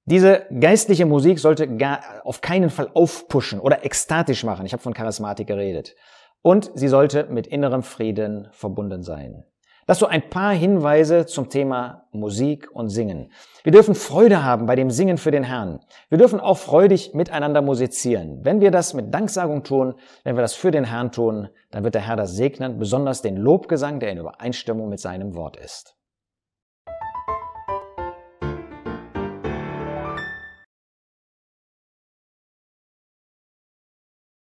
Diese 0.05 0.45
geistliche 0.57 1.05
Musik 1.05 1.37
sollte 1.39 1.67
gar 1.75 2.01
auf 2.23 2.39
keinen 2.39 2.69
Fall 2.69 2.89
aufpushen 2.93 3.59
oder 3.59 3.83
ekstatisch 3.83 4.45
machen. 4.45 4.65
Ich 4.65 4.71
habe 4.71 4.81
von 4.81 4.93
Charismatik 4.93 5.47
geredet. 5.47 5.95
Und 6.41 6.71
sie 6.75 6.87
sollte 6.87 7.25
mit 7.25 7.45
innerem 7.45 7.83
Frieden 7.83 8.47
verbunden 8.51 9.03
sein. 9.03 9.43
Das 9.87 9.99
so 9.99 10.05
ein 10.05 10.29
paar 10.29 10.53
Hinweise 10.53 11.25
zum 11.27 11.47
Thema 11.47 12.03
Musik 12.11 12.69
und 12.73 12.89
Singen. 12.89 13.31
Wir 13.63 13.71
dürfen 13.71 13.95
Freude 13.95 14.43
haben 14.43 14.65
bei 14.65 14.75
dem 14.75 14.91
Singen 14.91 15.17
für 15.17 15.31
den 15.31 15.45
Herrn. 15.45 15.79
Wir 16.09 16.17
dürfen 16.17 16.41
auch 16.41 16.57
freudig 16.57 17.13
miteinander 17.13 17.61
musizieren. 17.61 18.43
Wenn 18.43 18.59
wir 18.59 18.69
das 18.69 18.93
mit 18.93 19.13
Danksagung 19.13 19.63
tun, 19.63 19.95
wenn 20.25 20.35
wir 20.35 20.41
das 20.41 20.55
für 20.55 20.71
den 20.71 20.83
Herrn 20.83 21.13
tun, 21.13 21.47
dann 21.71 21.85
wird 21.85 21.95
der 21.95 22.05
Herr 22.05 22.17
das 22.17 22.35
segnen, 22.35 22.77
besonders 22.77 23.21
den 23.21 23.37
Lobgesang, 23.37 24.01
der 24.01 24.11
in 24.11 24.17
Übereinstimmung 24.17 24.89
mit 24.89 24.99
seinem 24.99 25.35
Wort 25.35 25.55
ist. 25.55 25.96